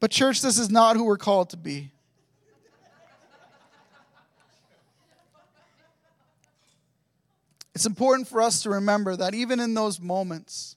But, 0.00 0.10
church, 0.10 0.40
this 0.40 0.58
is 0.58 0.70
not 0.70 0.96
who 0.96 1.04
we're 1.04 1.18
called 1.18 1.50
to 1.50 1.58
be. 1.58 1.90
It's 7.74 7.86
important 7.86 8.28
for 8.28 8.42
us 8.42 8.62
to 8.62 8.70
remember 8.70 9.14
that 9.16 9.34
even 9.34 9.60
in 9.60 9.74
those 9.74 10.00
moments 10.00 10.76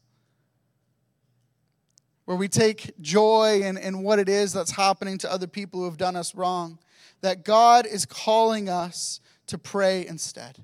where 2.26 2.38
we 2.38 2.48
take 2.48 3.00
joy 3.02 3.62
in, 3.64 3.78
in 3.78 4.04
what 4.04 4.20
it 4.20 4.30
is 4.30 4.54
that's 4.54 4.72
happening 4.72 5.18
to 5.20 5.32
other 5.32 5.48
people 5.48 5.80
who 5.80 5.86
have 5.86 5.98
done 5.98 6.16
us 6.16 6.36
wrong, 6.36 6.80
that 7.22 7.44
God 7.44 7.86
is 7.86 8.06
calling 8.06 8.70
us 8.70 9.20
to 9.48 9.58
pray 9.58 10.06
instead. 10.06 10.64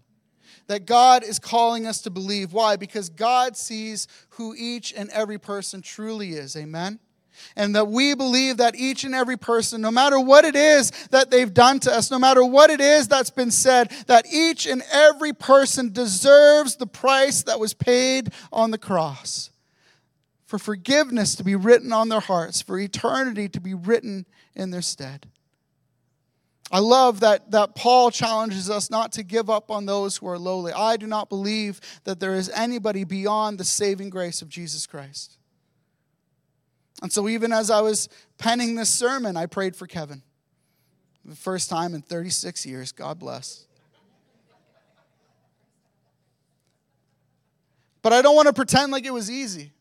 That 0.68 0.86
God 0.86 1.24
is 1.24 1.40
calling 1.40 1.86
us 1.86 2.02
to 2.04 2.10
believe. 2.10 2.54
Why? 2.54 2.76
Because 2.76 3.10
God 3.10 3.58
sees 3.58 4.08
who 4.32 4.54
each 4.56 4.94
and 4.94 5.10
every 5.10 5.40
person 5.40 5.82
truly 5.82 6.32
is. 6.32 6.56
Amen? 6.56 7.00
and 7.56 7.76
that 7.76 7.88
we 7.88 8.14
believe 8.14 8.58
that 8.58 8.76
each 8.76 9.04
and 9.04 9.16
every 9.16 9.38
person, 9.38 9.82
no 9.82 9.92
matter 9.92 10.20
what 10.20 10.46
it 10.46 10.56
is 10.56 10.92
that 11.12 11.32
they've 11.32 11.54
done 11.54 11.80
to 11.82 11.94
us, 11.94 12.12
no 12.12 12.20
matter 12.20 12.44
what 12.44 12.70
it 12.70 12.82
is 12.82 13.08
that's 13.08 13.30
been 13.30 13.52
said, 13.52 13.92
that 14.08 14.26
each 14.32 14.66
and 14.66 14.84
every 14.92 15.34
person 15.34 15.92
deserves 15.92 16.76
the 16.76 16.88
price 16.88 17.44
that 17.44 17.60
was 17.60 17.74
paid 17.74 18.32
on 18.52 18.72
the 18.72 18.78
cross. 18.78 19.49
For 20.50 20.58
forgiveness 20.58 21.36
to 21.36 21.44
be 21.44 21.56
written 21.56 21.94
on 21.94 22.10
their 22.10 22.22
hearts, 22.22 22.60
for 22.60 22.80
eternity 22.80 23.48
to 23.50 23.62
be 23.62 23.76
written 23.76 24.26
in 24.56 24.72
their 24.72 24.82
stead. 24.82 25.28
I 26.72 26.80
love 26.80 27.20
that, 27.20 27.52
that 27.52 27.76
Paul 27.76 28.10
challenges 28.10 28.68
us 28.68 28.90
not 28.90 29.12
to 29.12 29.24
give 29.24 29.52
up 29.52 29.70
on 29.70 29.86
those 29.86 30.18
who 30.18 30.28
are 30.28 30.40
lowly. 30.40 30.74
I 30.74 30.98
do 30.98 31.06
not 31.06 31.30
believe 31.30 31.80
that 32.04 32.20
there 32.20 32.34
is 32.34 32.50
anybody 32.50 33.04
beyond 33.04 33.60
the 33.60 33.64
saving 33.64 34.10
grace 34.10 34.42
of 34.42 34.50
Jesus 34.50 34.88
Christ. 34.88 35.38
And 37.04 37.14
so, 37.14 37.30
even 37.30 37.54
as 37.54 37.70
I 37.70 37.82
was 37.82 38.10
penning 38.40 38.74
this 38.74 38.90
sermon, 38.90 39.38
I 39.38 39.46
prayed 39.46 39.76
for 39.76 39.86
Kevin. 39.86 40.24
The 41.26 41.36
first 41.36 41.70
time 41.70 41.94
in 41.94 42.02
36 42.02 42.66
years. 42.66 42.92
God 42.92 43.20
bless. 43.20 43.68
But 48.02 48.14
I 48.14 48.24
don't 48.24 48.36
want 48.36 48.48
to 48.48 48.54
pretend 48.54 48.92
like 48.92 49.06
it 49.06 49.14
was 49.14 49.30
easy. 49.30 49.74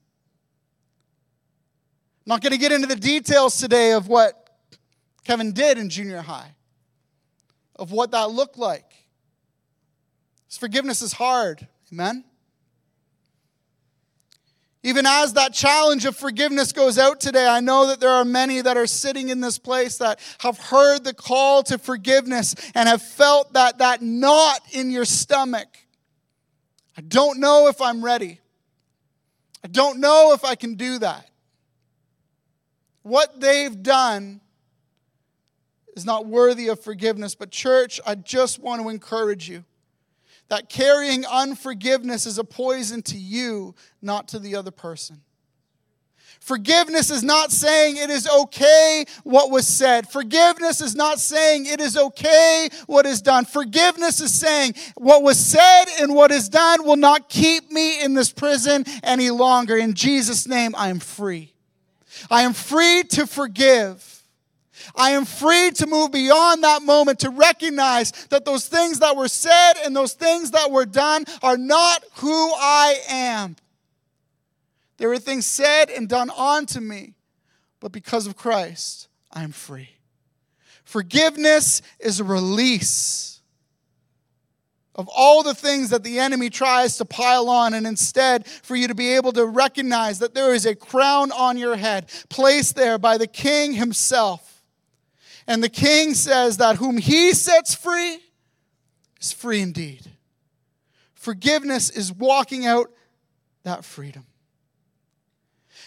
I'm 2.29 2.35
not 2.35 2.43
going 2.43 2.53
to 2.53 2.59
get 2.59 2.73
into 2.73 2.87
the 2.87 2.95
details 2.95 3.59
today 3.59 3.93
of 3.93 4.07
what 4.07 4.51
Kevin 5.25 5.53
did 5.53 5.79
in 5.79 5.89
junior 5.89 6.21
high, 6.21 6.51
of 7.75 7.91
what 7.91 8.11
that 8.11 8.31
looked 8.31 8.59
like. 8.59 8.85
His 10.47 10.59
forgiveness 10.59 11.01
is 11.01 11.15
hard. 11.15 11.67
Amen? 11.91 12.25
Even 14.83 15.07
as 15.07 15.33
that 15.33 15.55
challenge 15.55 16.05
of 16.05 16.19
forgiveness 16.19 16.73
goes 16.73 16.99
out 16.99 17.19
today, 17.19 17.49
I 17.49 17.61
know 17.61 17.87
that 17.87 17.99
there 17.99 18.11
are 18.11 18.27
many 18.27 18.61
that 18.61 18.77
are 18.77 18.87
sitting 18.87 19.31
in 19.31 19.41
this 19.41 19.59
place 19.59 19.97
that 19.97 20.21
have 20.41 20.59
heard 20.59 21.05
the 21.05 21.15
call 21.15 21.63
to 21.63 21.79
forgiveness 21.79 22.55
and 22.75 22.91
have 22.91 23.01
felt 23.01 23.55
that, 23.55 23.79
that 23.79 24.03
knot 24.03 24.61
in 24.73 24.91
your 24.91 25.07
stomach. 25.07 25.79
I 26.95 27.01
don't 27.01 27.41
know 27.41 27.69
if 27.69 27.81
I'm 27.81 28.05
ready. 28.05 28.39
I 29.65 29.69
don't 29.69 29.99
know 29.99 30.35
if 30.35 30.45
I 30.45 30.57
can 30.57 30.75
do 30.75 30.99
that. 30.99 31.28
What 33.03 33.41
they've 33.41 33.83
done 33.83 34.41
is 35.97 36.05
not 36.05 36.27
worthy 36.27 36.69
of 36.69 36.81
forgiveness. 36.81 37.35
But, 37.35 37.51
church, 37.51 38.01
I 38.07 38.15
just 38.15 38.61
want 38.61 38.83
to 38.83 38.89
encourage 38.89 39.49
you 39.49 39.65
that 40.49 40.69
carrying 40.69 41.27
unforgiveness 41.27 42.25
is 42.25 42.39
a 42.39 42.45
poison 42.45 43.03
to 43.03 43.19
you, 43.19 43.75
not 44.01 44.29
to 44.29 44.39
the 44.39 44.57
other 44.57 44.71
person. 44.71 45.23
Forgiveness 46.41 47.11
is 47.11 47.25
not 47.25 47.51
saying 47.51 47.97
it 47.97 48.11
is 48.11 48.29
okay 48.29 49.05
what 49.25 49.51
was 49.51 49.67
said. 49.67 50.09
Forgiveness 50.09 50.81
is 50.81 50.95
not 50.95 51.19
saying 51.19 51.67
it 51.67 51.81
is 51.81 51.97
okay 51.97 52.69
what 52.87 53.07
is 53.07 53.21
done. 53.21 53.45
Forgiveness 53.45 54.21
is 54.21 54.33
saying 54.33 54.75
what 54.97 55.23
was 55.23 55.39
said 55.39 55.87
and 56.01 56.15
what 56.15 56.31
is 56.31 56.49
done 56.49 56.85
will 56.85 56.97
not 56.97 57.29
keep 57.29 57.71
me 57.73 58.03
in 58.03 58.15
this 58.15 58.33
prison 58.33 58.85
any 59.03 59.31
longer. 59.31 59.77
In 59.77 59.95
Jesus' 59.95 60.47
name, 60.47 60.75
I 60.77 60.91
am 60.91 61.01
free. 61.01 61.55
I 62.31 62.43
am 62.43 62.53
free 62.53 63.05
to 63.11 63.27
forgive. 63.27 64.23
I 64.95 65.11
am 65.11 65.25
free 65.25 65.71
to 65.73 65.87
move 65.87 66.13
beyond 66.13 66.65
that 66.65 66.83
moment 66.83 67.21
to 67.21 67.31
recognize 67.31 68.13
that 68.31 68.45
those 68.45 68.67
things 68.69 69.01
that 69.01 69.17
were 69.17 69.29
said 69.29 69.75
and 69.85 69.95
those 69.95 70.15
things 70.15 70.53
that 70.53 70.71
were 70.71 70.87
done 70.87 71.25
are 71.43 71.57
not 71.57 72.05
who 72.17 72.53
I 72.55 73.01
am. 73.09 73.57
There 74.99 75.09
were 75.09 75.19
things 75.19 75.47
said 75.47 75.91
and 75.91 76.09
done 76.09 76.31
onto 76.31 76.81
me, 76.81 77.15
but 77.81 77.93
because 77.93 78.27
of 78.27 78.37
Christ, 78.37 79.09
I 79.33 79.45
am 79.45 79.53
free. 79.53 79.91
Forgiveness 80.85 81.83
is 82.01 82.19
a 82.19 82.25
release 82.25 83.38
of 84.99 85.09
all 85.09 85.43
the 85.43 85.55
things 85.55 85.89
that 85.89 86.05
the 86.05 86.19
enemy 86.19 86.51
tries 86.51 86.99
to 86.99 87.07
pile 87.07 87.49
on, 87.49 87.73
and 87.73 87.87
instead 87.87 88.47
for 88.47 88.77
you 88.77 88.89
to 88.89 88.95
be 88.95 89.15
able 89.15 89.33
to 89.33 89.47
recognize 89.47 90.19
that 90.19 90.35
there 90.35 90.53
is 90.53 90.67
a 90.67 90.75
crown 90.75 91.33
on 91.33 91.57
your 91.57 91.77
head 91.77 92.11
placed 92.29 92.77
there 92.77 92.99
by 92.99 93.17
the 93.17 93.27
King 93.27 93.73
himself 93.73 94.49
and 95.49 95.65
the 95.65 95.71
king 95.71 96.13
says 96.13 96.59
that 96.59 96.77
whom 96.77 96.99
he 96.99 97.33
sets 97.33 97.75
free 97.75 98.21
is 99.19 99.33
free 99.33 99.63
indeed. 99.63 100.03
Forgiveness 101.15 101.89
is 101.89 102.13
walking 102.13 102.67
out 102.67 102.93
that 103.65 103.85
freedom. 103.85 104.27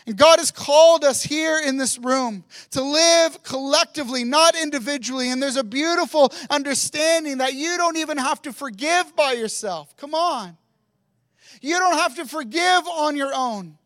And 0.08 0.18
God 0.18 0.40
has 0.40 0.52
called 0.52 1.04
us 1.04 1.22
here 1.22 1.60
in 1.60 1.78
this 1.78 1.98
room 1.98 2.44
to 2.72 2.82
live 2.82 3.44
collectively, 3.44 4.24
not 4.24 4.56
individually. 4.56 5.30
And 5.30 5.42
there's 5.42 5.58
a 5.58 5.64
beautiful 5.64 6.32
understanding 6.50 7.38
that 7.38 7.54
you 7.54 7.78
don't 7.78 7.98
even 7.98 8.18
have 8.18 8.42
to 8.44 8.54
forgive 8.54 9.16
by 9.16 9.34
yourself. 9.34 9.96
Come 9.98 10.16
on. 10.16 10.58
You 11.62 11.78
don't 11.78 11.98
have 11.98 12.16
to 12.16 12.26
forgive 12.26 12.88
on 12.88 13.16
your 13.16 13.32
own. 13.34 13.78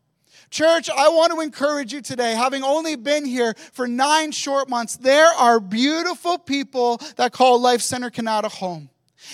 Church, 0.48 0.88
I 0.88 1.08
want 1.08 1.32
to 1.32 1.40
encourage 1.40 1.92
you 1.92 2.00
today, 2.00 2.32
having 2.32 2.62
only 2.62 2.96
been 2.96 3.24
here 3.24 3.54
for 3.72 3.86
nine 3.86 4.30
short 4.32 4.70
months, 4.70 4.96
there 4.96 5.26
are 5.26 5.60
beautiful 5.60 6.38
people 6.38 6.98
that 7.16 7.32
call 7.32 7.60
Life 7.60 7.82
Center 7.82 8.10
Kanata 8.10 8.50
home. 8.50 8.88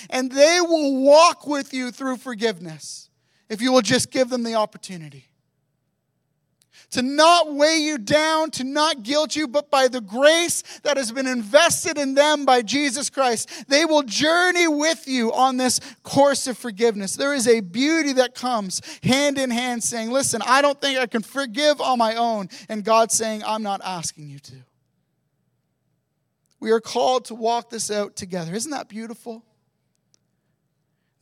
And 0.09 0.31
they 0.31 0.59
will 0.59 0.97
walk 1.01 1.45
with 1.45 1.73
you 1.73 1.91
through 1.91 2.17
forgiveness 2.17 3.09
if 3.47 3.61
you 3.61 3.71
will 3.71 3.81
just 3.81 4.11
give 4.11 4.29
them 4.29 4.43
the 4.43 4.55
opportunity 4.55 5.27
to 6.93 7.01
not 7.01 7.53
weigh 7.53 7.77
you 7.77 7.97
down, 7.97 8.51
to 8.51 8.63
not 8.63 9.03
guilt 9.03 9.35
you, 9.35 9.47
but 9.47 9.69
by 9.71 9.87
the 9.87 10.01
grace 10.01 10.63
that 10.83 10.97
has 10.97 11.11
been 11.11 11.27
invested 11.27 11.97
in 11.97 12.13
them 12.13 12.45
by 12.45 12.61
Jesus 12.61 13.09
Christ. 13.09 13.67
They 13.67 13.83
will 13.83 14.03
journey 14.03 14.67
with 14.67 15.07
you 15.07 15.33
on 15.33 15.57
this 15.57 15.79
course 16.03 16.45
of 16.47 16.57
forgiveness. 16.57 17.15
There 17.15 17.33
is 17.33 17.47
a 17.47 17.61
beauty 17.61 18.13
that 18.13 18.35
comes 18.35 18.81
hand 19.03 19.37
in 19.37 19.49
hand 19.49 19.83
saying, 19.83 20.11
Listen, 20.11 20.41
I 20.45 20.61
don't 20.61 20.79
think 20.79 20.99
I 20.99 21.07
can 21.07 21.23
forgive 21.23 21.81
on 21.81 21.97
my 21.97 22.15
own. 22.15 22.49
And 22.69 22.83
God 22.83 23.11
saying, 23.11 23.43
I'm 23.43 23.63
not 23.63 23.81
asking 23.83 24.29
you 24.29 24.39
to. 24.39 24.55
We 26.59 26.71
are 26.71 26.79
called 26.79 27.25
to 27.25 27.35
walk 27.35 27.71
this 27.71 27.91
out 27.91 28.15
together. 28.15 28.53
Isn't 28.53 28.71
that 28.71 28.87
beautiful? 28.87 29.43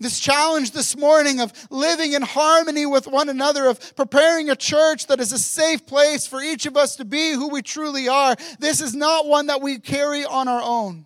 This 0.01 0.19
challenge 0.19 0.71
this 0.71 0.97
morning 0.97 1.39
of 1.39 1.53
living 1.69 2.13
in 2.13 2.23
harmony 2.23 2.87
with 2.87 3.05
one 3.05 3.29
another, 3.29 3.67
of 3.67 3.95
preparing 3.95 4.49
a 4.49 4.55
church 4.55 5.05
that 5.07 5.19
is 5.19 5.31
a 5.31 5.37
safe 5.37 5.85
place 5.85 6.25
for 6.25 6.41
each 6.41 6.65
of 6.65 6.75
us 6.75 6.95
to 6.95 7.05
be 7.05 7.33
who 7.33 7.49
we 7.49 7.61
truly 7.61 8.09
are. 8.09 8.35
This 8.57 8.81
is 8.81 8.95
not 8.95 9.27
one 9.27 9.45
that 9.47 9.61
we 9.61 9.77
carry 9.77 10.25
on 10.25 10.47
our 10.47 10.61
own, 10.63 11.05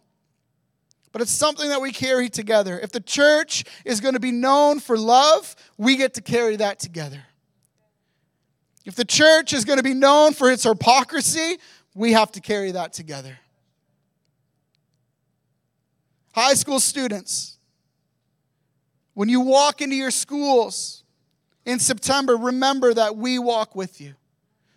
but 1.11 1.21
it's 1.21 1.31
something 1.31 1.67
that 1.67 1.81
we 1.81 1.91
carry 1.91 2.29
together. 2.29 2.79
If 2.79 2.93
the 2.93 3.01
church 3.01 3.65
is 3.83 3.99
going 3.99 4.13
to 4.13 4.19
be 4.21 4.31
known 4.31 4.79
for 4.79 4.97
love, 4.97 5.57
we 5.77 5.97
get 5.97 6.13
to 6.13 6.21
carry 6.21 6.55
that 6.55 6.79
together. 6.79 7.21
If 8.85 8.95
the 8.95 9.03
church 9.03 9.51
is 9.51 9.65
going 9.65 9.77
to 9.77 9.83
be 9.83 9.93
known 9.93 10.31
for 10.31 10.49
its 10.49 10.63
hypocrisy, 10.63 11.57
we 11.93 12.13
have 12.13 12.31
to 12.31 12.39
carry 12.39 12.71
that 12.71 12.93
together. 12.93 13.37
High 16.33 16.53
school 16.53 16.79
students, 16.79 17.54
when 19.15 19.27
you 19.27 19.41
walk 19.41 19.81
into 19.81 19.95
your 19.95 20.11
schools 20.11 21.03
in 21.65 21.79
September, 21.79 22.37
remember 22.37 22.93
that 22.93 23.17
we 23.17 23.39
walk 23.39 23.75
with 23.75 23.99
you. 23.99 24.13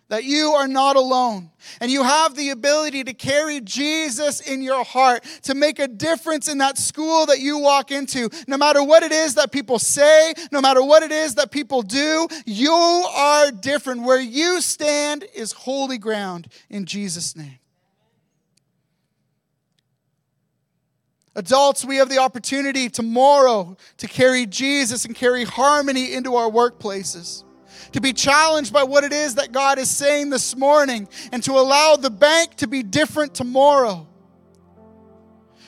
that 0.09 0.23
you 0.23 0.51
are 0.51 0.67
not 0.67 0.95
alone. 0.95 1.51
And 1.79 1.91
you 1.91 2.03
have 2.03 2.35
the 2.35 2.49
ability 2.49 3.03
to 3.05 3.13
carry 3.13 3.61
Jesus 3.61 4.39
in 4.41 4.61
your 4.61 4.83
heart, 4.83 5.23
to 5.43 5.53
make 5.53 5.79
a 5.79 5.87
difference 5.87 6.47
in 6.47 6.57
that 6.57 6.77
school 6.77 7.27
that 7.27 7.39
you 7.39 7.59
walk 7.59 7.91
into. 7.91 8.29
No 8.47 8.57
matter 8.57 8.83
what 8.83 9.03
it 9.03 9.11
is 9.11 9.35
that 9.35 9.51
people 9.51 9.79
say, 9.79 10.33
no 10.51 10.61
matter 10.61 10.83
what 10.83 11.03
it 11.03 11.11
is 11.11 11.35
that 11.35 11.51
people 11.51 11.83
do, 11.83 12.27
you 12.45 12.71
are 12.71 13.51
different. 13.51 14.01
Where 14.01 14.19
you 14.19 14.61
stand 14.61 15.25
is 15.35 15.51
holy 15.51 15.99
ground 15.99 16.47
in 16.69 16.85
Jesus' 16.85 17.35
name. 17.35 17.58
Adults, 21.39 21.85
we 21.85 21.95
have 21.95 22.09
the 22.09 22.17
opportunity 22.17 22.89
tomorrow 22.89 23.77
to 23.97 24.07
carry 24.07 24.45
Jesus 24.45 25.05
and 25.05 25.15
carry 25.15 25.45
harmony 25.45 26.13
into 26.13 26.35
our 26.35 26.49
workplaces 26.51 27.45
to 27.93 28.01
be 28.01 28.11
challenged 28.11 28.73
by 28.73 28.83
what 28.83 29.05
it 29.05 29.13
is 29.13 29.35
that 29.35 29.53
God 29.53 29.79
is 29.79 29.89
saying 29.89 30.29
this 30.29 30.55
morning, 30.55 31.07
and 31.31 31.41
to 31.43 31.53
allow 31.53 31.95
the 31.95 32.09
bank 32.09 32.55
to 32.55 32.67
be 32.67 32.83
different 32.83 33.33
tomorrow. 33.33 34.05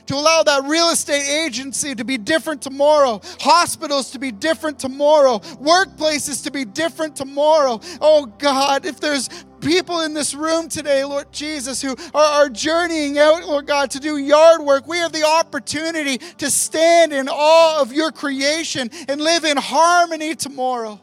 To 0.07 0.15
allow 0.15 0.43
that 0.43 0.63
real 0.65 0.89
estate 0.89 1.45
agency 1.45 1.95
to 1.95 2.03
be 2.03 2.17
different 2.17 2.62
tomorrow, 2.62 3.21
hospitals 3.39 4.12
to 4.12 4.19
be 4.19 4.31
different 4.31 4.77
tomorrow, 4.77 5.39
workplaces 5.39 6.43
to 6.43 6.51
be 6.51 6.65
different 6.65 7.15
tomorrow. 7.15 7.79
Oh 8.01 8.25
God, 8.25 8.86
if 8.86 8.99
there's 8.99 9.29
people 9.62 10.02
in 10.02 10.13
this 10.13 10.34
room 10.34 10.67
today, 10.67 11.06
Lord 11.06 11.32
Jesus, 11.32 11.82
who 11.82 11.95
are, 12.13 12.43
are, 12.43 12.50
journeying 12.50 13.17
out, 13.17 13.43
Lord 13.43 13.67
God, 13.67 13.91
to 13.91 14.00
do 14.00 14.17
yard 14.17 14.62
work, 14.62 14.88
we 14.88 14.97
have 14.97 15.13
the 15.13 15.24
opportunity 15.24 16.17
to 16.17 16.52
stand 16.52 17.13
in 17.13 17.30
awe 17.30 17.82
of 17.82 17.93
your 17.93 18.12
creation 18.12 18.89
and 19.08 19.21
live 19.21 19.45
in 19.45 19.58
harmony 19.58 20.36
tomorrow. 20.36 21.00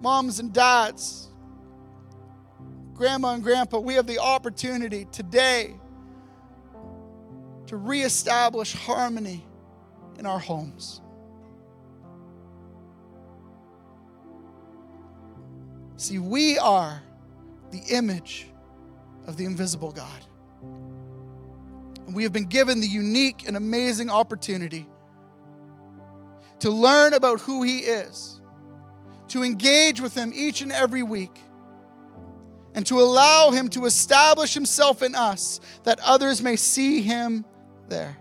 moms 0.00 0.38
and 0.40 0.52
dads, 0.52 1.28
grandma 2.94 3.34
and 3.34 3.42
grandpa, 3.42 3.78
we 3.78 3.94
have 3.94 4.06
the 4.06 4.18
opportunity 4.18 5.06
today 5.12 5.74
to 7.66 7.76
reestablish 7.76 8.72
harmony 8.72 9.46
in 10.18 10.26
our 10.26 10.38
homes. 10.38 11.00
See, 16.00 16.18
we 16.18 16.58
are 16.58 17.02
the 17.70 17.82
image 17.90 18.46
of 19.26 19.36
the 19.36 19.44
invisible 19.44 19.92
God. 19.92 20.24
And 22.06 22.14
we 22.14 22.22
have 22.22 22.32
been 22.32 22.46
given 22.46 22.80
the 22.80 22.86
unique 22.86 23.46
and 23.46 23.54
amazing 23.54 24.08
opportunity 24.08 24.88
to 26.60 26.70
learn 26.70 27.12
about 27.12 27.40
who 27.40 27.62
He 27.64 27.80
is 27.80 28.40
to 29.28 29.42
engage 29.42 30.00
with 30.00 30.14
Him 30.14 30.32
each 30.34 30.62
and 30.62 30.72
every 30.72 31.02
week 31.02 31.38
and 32.74 32.86
to 32.86 32.98
allow 32.98 33.50
Him 33.50 33.68
to 33.68 33.84
establish 33.84 34.54
Himself 34.54 35.02
in 35.02 35.14
us 35.14 35.60
that 35.84 36.00
others 36.00 36.40
may 36.40 36.56
see 36.56 37.02
Him 37.02 37.44
there. 37.90 38.16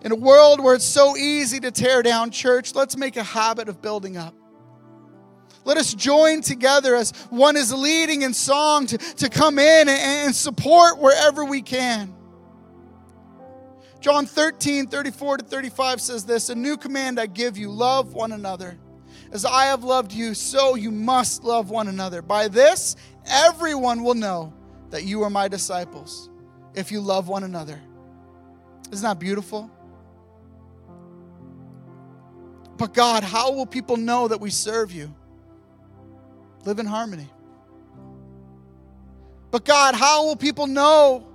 In 0.00 0.10
a 0.10 0.16
world 0.16 0.64
where 0.64 0.74
it's 0.74 0.86
so 0.86 1.18
easy 1.18 1.60
to 1.60 1.70
tear 1.70 2.02
down 2.02 2.30
church, 2.30 2.74
let's 2.74 2.96
make 2.96 3.18
a 3.18 3.22
habit 3.22 3.68
of 3.68 3.82
building 3.82 4.16
up. 4.16 4.34
Let 5.64 5.76
us 5.76 5.92
join 5.92 6.40
together 6.40 6.96
as 6.96 7.12
one 7.28 7.56
is 7.56 7.72
leading 7.72 8.22
in 8.22 8.32
song 8.32 8.86
to, 8.86 8.98
to 8.98 9.28
come 9.28 9.58
in 9.58 9.88
and, 9.88 10.00
and 10.00 10.34
support 10.34 10.98
wherever 10.98 11.44
we 11.44 11.60
can. 11.60 12.14
John 14.00 14.24
13, 14.24 14.86
34 14.86 15.38
to 15.38 15.44
35 15.44 16.00
says 16.00 16.24
this 16.24 16.48
A 16.48 16.54
new 16.54 16.76
command 16.76 17.20
I 17.20 17.26
give 17.26 17.58
you 17.58 17.70
love 17.70 18.14
one 18.14 18.32
another. 18.32 18.78
As 19.32 19.44
I 19.44 19.66
have 19.66 19.84
loved 19.84 20.12
you, 20.12 20.34
so 20.34 20.74
you 20.74 20.90
must 20.90 21.44
love 21.44 21.70
one 21.70 21.88
another. 21.88 22.20
By 22.22 22.48
this, 22.48 22.96
everyone 23.26 24.02
will 24.02 24.14
know 24.14 24.52
that 24.88 25.04
you 25.04 25.22
are 25.22 25.30
my 25.30 25.46
disciples 25.46 26.30
if 26.74 26.90
you 26.90 27.00
love 27.00 27.28
one 27.28 27.44
another. 27.44 27.80
Isn't 28.90 29.04
that 29.04 29.20
beautiful? 29.20 29.70
But 32.76 32.94
God, 32.94 33.22
how 33.22 33.52
will 33.52 33.66
people 33.66 33.98
know 33.98 34.26
that 34.26 34.40
we 34.40 34.50
serve 34.50 34.90
you? 34.90 35.14
Live 36.64 36.78
in 36.78 36.86
harmony. 36.86 37.28
But 39.50 39.64
God, 39.64 39.94
how 39.94 40.26
will 40.26 40.36
people 40.36 40.66
know 40.66 41.30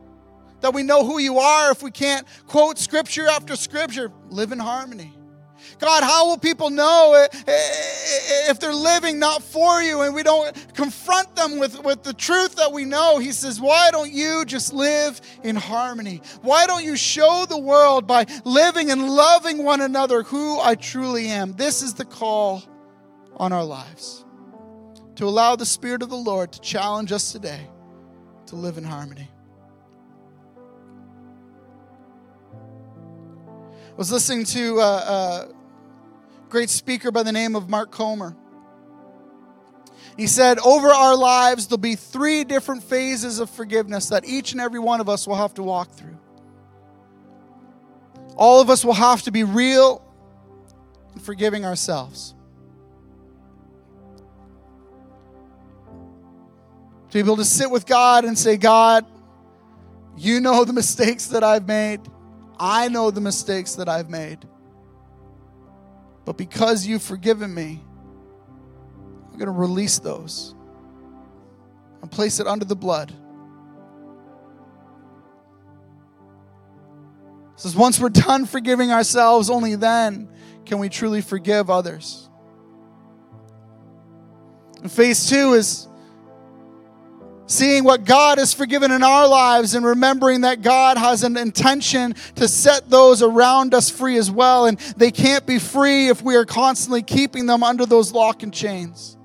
that 0.65 0.73
we 0.73 0.81
know 0.81 1.05
who 1.05 1.19
you 1.19 1.37
are 1.37 1.71
if 1.71 1.83
we 1.83 1.91
can't 1.91 2.25
quote 2.47 2.79
scripture 2.79 3.27
after 3.27 3.55
scripture. 3.55 4.11
Live 4.31 4.51
in 4.51 4.57
harmony. 4.57 5.13
God, 5.77 6.03
how 6.03 6.27
will 6.27 6.39
people 6.39 6.71
know 6.71 7.27
if 7.47 8.59
they're 8.59 8.73
living 8.73 9.19
not 9.19 9.43
for 9.43 9.83
you 9.83 10.01
and 10.01 10.15
we 10.15 10.23
don't 10.23 10.73
confront 10.73 11.35
them 11.35 11.59
with, 11.59 11.83
with 11.83 12.01
the 12.01 12.13
truth 12.13 12.55
that 12.55 12.71
we 12.71 12.83
know? 12.83 13.19
He 13.19 13.31
says, 13.31 13.61
Why 13.61 13.91
don't 13.91 14.11
you 14.11 14.43
just 14.45 14.73
live 14.73 15.21
in 15.43 15.55
harmony? 15.55 16.21
Why 16.41 16.65
don't 16.65 16.83
you 16.83 16.95
show 16.95 17.45
the 17.47 17.59
world 17.59 18.07
by 18.07 18.25
living 18.43 18.89
and 18.89 19.07
loving 19.07 19.63
one 19.63 19.81
another 19.81 20.23
who 20.23 20.59
I 20.59 20.73
truly 20.73 21.27
am? 21.27 21.53
This 21.53 21.83
is 21.83 21.93
the 21.93 22.05
call 22.05 22.63
on 23.37 23.53
our 23.53 23.63
lives 23.63 24.24
to 25.15 25.25
allow 25.25 25.55
the 25.55 25.65
Spirit 25.65 26.01
of 26.01 26.09
the 26.09 26.15
Lord 26.15 26.51
to 26.51 26.61
challenge 26.61 27.11
us 27.11 27.31
today 27.31 27.67
to 28.47 28.55
live 28.55 28.77
in 28.77 28.83
harmony. 28.83 29.29
I 33.95 33.97
was 33.97 34.11
listening 34.11 34.43
to 34.45 34.79
a, 34.79 34.95
a 34.97 35.47
great 36.49 36.69
speaker 36.69 37.11
by 37.11 37.23
the 37.23 37.31
name 37.31 37.55
of 37.55 37.69
Mark 37.69 37.91
Comer. 37.91 38.35
He 40.17 40.27
said, 40.27 40.59
Over 40.59 40.89
our 40.89 41.15
lives, 41.15 41.67
there'll 41.67 41.77
be 41.77 41.95
three 41.95 42.43
different 42.43 42.83
phases 42.83 43.39
of 43.39 43.49
forgiveness 43.49 44.09
that 44.09 44.25
each 44.25 44.51
and 44.51 44.61
every 44.61 44.79
one 44.79 44.99
of 44.99 45.09
us 45.09 45.27
will 45.27 45.35
have 45.35 45.53
to 45.55 45.63
walk 45.63 45.91
through. 45.91 46.17
All 48.35 48.59
of 48.59 48.69
us 48.69 48.83
will 48.83 48.93
have 48.93 49.21
to 49.23 49.31
be 49.31 49.43
real 49.43 50.01
in 51.13 51.21
forgiving 51.21 51.65
ourselves. 51.65 52.35
To 57.15 57.23
be 57.23 57.27
able 57.27 57.37
to 57.37 57.45
sit 57.45 57.71
with 57.71 57.85
God 57.85 58.25
and 58.25 58.37
say, 58.37 58.57
God, 58.57 59.05
you 60.17 60.41
know 60.41 60.65
the 60.65 60.73
mistakes 60.73 61.27
that 61.27 61.45
I've 61.45 61.65
made. 61.65 62.01
I 62.59 62.89
know 62.89 63.09
the 63.09 63.21
mistakes 63.21 63.75
that 63.75 63.87
I've 63.87 64.09
made. 64.09 64.39
But 66.25 66.35
because 66.35 66.85
you've 66.85 67.01
forgiven 67.01 67.53
me, 67.53 67.81
I'm 69.31 69.39
going 69.39 69.45
to 69.45 69.51
release 69.51 69.97
those 69.99 70.53
and 72.01 72.11
place 72.11 72.41
it 72.41 72.47
under 72.47 72.65
the 72.65 72.75
blood. 72.75 73.11
It 77.53 77.61
says 77.61 77.77
once 77.77 77.97
we're 77.97 78.09
done 78.09 78.45
forgiving 78.45 78.91
ourselves, 78.91 79.49
only 79.49 79.75
then 79.75 80.27
can 80.65 80.79
we 80.79 80.89
truly 80.89 81.21
forgive 81.21 81.69
others. 81.69 82.29
And 84.81 84.91
phase 84.91 85.29
two 85.29 85.53
is 85.53 85.87
seeing 87.47 87.83
what 87.83 88.05
God 88.05 88.37
has 88.37 88.53
forgiven 88.53 88.91
in 88.91 89.03
our 89.03 89.27
lives 89.27 89.75
and 89.75 89.85
remembering 89.85 90.41
that 90.41 90.61
God 90.61 90.97
has 90.97 91.23
an 91.23 91.37
intention 91.37 92.13
to 92.35 92.47
set 92.47 92.89
those 92.89 93.21
around 93.21 93.73
us 93.73 93.89
free 93.89 94.17
as 94.17 94.31
well. 94.31 94.65
And 94.65 94.79
they 94.97 95.11
can't 95.11 95.45
be 95.45 95.59
free 95.59 96.09
if 96.09 96.21
we 96.21 96.35
are 96.35 96.45
constantly 96.45 97.03
keeping 97.03 97.45
them 97.45 97.63
under 97.63 97.85
those 97.85 98.11
lock 98.11 98.43
and 98.43 98.53
chains. 98.53 99.17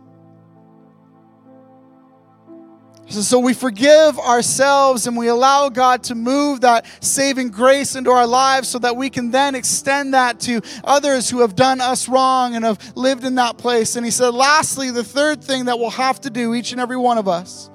So 3.11 3.41
we 3.41 3.55
forgive 3.55 4.21
ourselves 4.21 5.09
and 5.09 5.17
we 5.17 5.27
allow 5.27 5.69
God 5.69 6.05
to 6.05 6.15
move 6.15 6.61
that 6.61 6.87
saving 7.01 7.51
grace 7.51 7.97
into 7.97 8.11
our 8.11 8.27
lives 8.27 8.69
so 8.69 8.79
that 8.79 8.97
we 8.97 9.11
can 9.11 9.33
then 9.33 9.57
extend 9.57 10.15
that 10.15 10.39
to 10.41 10.61
others 10.85 11.29
who 11.29 11.41
have 11.41 11.57
done 11.57 11.81
us 11.81 12.09
wrong 12.09 12.55
and 12.55 12.65
have 12.65 12.97
lived 12.97 13.25
in 13.25 13.35
that 13.35 13.59
place. 13.59 13.97
And 13.97 14.05
he 14.05 14.13
said, 14.13 14.29
lastly, 14.29 14.93
the 14.93 15.03
third 15.03 15.43
thing 15.43 15.65
that 15.65 15.77
we'll 15.81 15.91
have 15.91 16.21
to 16.21 16.31
do, 16.31 16.55
each 16.55 16.71
and 16.71 16.81
every 16.81 16.97
one 16.97 17.19
of 17.19 17.27
us, 17.27 17.69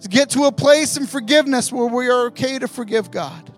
to 0.00 0.08
get 0.08 0.30
to 0.30 0.44
a 0.44 0.52
place 0.52 0.96
in 0.96 1.06
forgiveness 1.06 1.72
where 1.72 1.86
we 1.86 2.08
are 2.08 2.26
okay 2.26 2.58
to 2.58 2.68
forgive 2.68 3.10
God. 3.10 3.52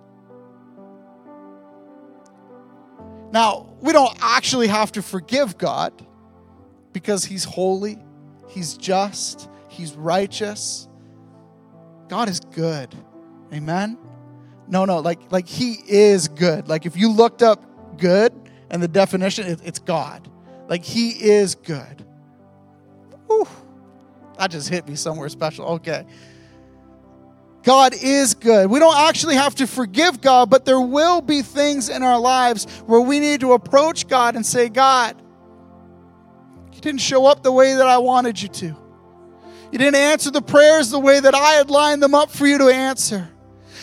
Now, 3.33 3.75
we 3.81 3.93
don't 3.93 4.17
actually 4.21 4.67
have 4.67 4.93
to 4.93 5.03
forgive 5.03 5.57
God 5.57 6.07
because 6.93 7.25
He's 7.25 7.45
holy, 7.45 7.99
He's 8.49 8.77
just, 8.77 9.49
He's 9.69 9.95
righteous. 9.95 10.89
God 12.09 12.29
is 12.29 12.41
good. 12.41 12.95
Amen? 13.53 13.97
No, 14.69 14.85
no, 14.85 14.99
like, 14.99 15.33
like 15.33 15.49
He 15.49 15.79
is 15.87 16.29
good. 16.29 16.69
Like 16.69 16.85
if 16.85 16.97
you 16.97 17.11
looked 17.11 17.43
up 17.43 17.99
good 17.99 18.33
and 18.71 18.83
the 18.83 18.89
definition, 18.89 19.47
it, 19.47 19.61
it's 19.65 19.79
God. 19.79 20.29
Like 20.69 20.85
He 20.85 21.11
is 21.11 21.55
good. 21.55 22.05
Whew. 23.29 23.49
That 24.39 24.51
just 24.51 24.69
hit 24.69 24.87
me 24.87 24.97
somewhere 24.97 25.29
special. 25.29 25.67
Okay. 25.67 26.05
God 27.63 27.95
is 27.95 28.35
good. 28.35 28.69
We 28.71 28.79
don't 28.79 28.97
actually 28.97 29.37
have 29.37 29.55
to 29.57 29.67
forgive 29.67 30.21
God, 30.21 30.51
but 30.51 30.65
there 30.65 30.81
will 30.81 31.21
be 31.21 31.43
things 31.43 31.89
in 31.89 32.03
our 32.03 32.19
lives 32.19 32.65
where 32.87 33.01
we 33.01 33.21
need 33.21 33.41
to 33.41 33.53
approach 33.53 34.09
God 34.09 34.35
and 34.35 34.45
say, 34.45 34.69
God, 34.69 35.21
you 36.73 36.81
didn't 36.81 37.01
show 37.01 37.27
up 37.27 37.43
the 37.43 37.53
way 37.53 37.75
that 37.75 37.87
I 37.87 37.99
wanted 37.99 38.41
you 38.43 38.49
to. 38.49 38.77
You 39.73 39.79
didn't 39.79 39.95
answer 39.95 40.31
the 40.31 40.43
prayers 40.43 40.91
the 40.91 40.99
way 40.99 41.21
that 41.21 41.35
I 41.35 41.53
had 41.53 41.71
lined 41.71 42.03
them 42.03 42.15
up 42.15 42.31
for 42.31 42.47
you 42.47 42.59
to 42.59 42.69
answer. 42.69 43.31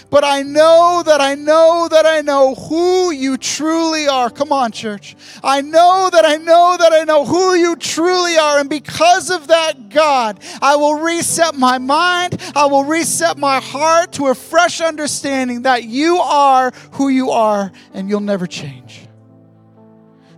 But 0.09 0.23
I 0.23 0.41
know 0.41 1.03
that 1.05 1.21
I 1.21 1.35
know 1.35 1.87
that 1.89 2.05
I 2.05 2.21
know 2.21 2.55
who 2.55 3.11
you 3.11 3.37
truly 3.37 4.07
are. 4.07 4.31
Come 4.31 4.51
on, 4.51 4.71
church. 4.71 5.15
I 5.43 5.61
know 5.61 6.09
that 6.11 6.25
I 6.25 6.37
know 6.37 6.77
that 6.79 6.91
I 6.91 7.03
know 7.03 7.25
who 7.25 7.53
you 7.53 7.75
truly 7.75 8.37
are. 8.37 8.59
And 8.59 8.69
because 8.69 9.29
of 9.29 9.47
that, 9.47 9.89
God, 9.89 10.39
I 10.61 10.77
will 10.77 10.95
reset 10.95 11.55
my 11.55 11.77
mind. 11.77 12.41
I 12.55 12.65
will 12.65 12.85
reset 12.85 13.37
my 13.37 13.59
heart 13.59 14.13
to 14.13 14.27
a 14.27 14.35
fresh 14.35 14.81
understanding 14.81 15.63
that 15.63 15.83
you 15.83 16.17
are 16.17 16.71
who 16.93 17.09
you 17.09 17.29
are 17.29 17.71
and 17.93 18.09
you'll 18.09 18.19
never 18.19 18.47
change. 18.47 19.05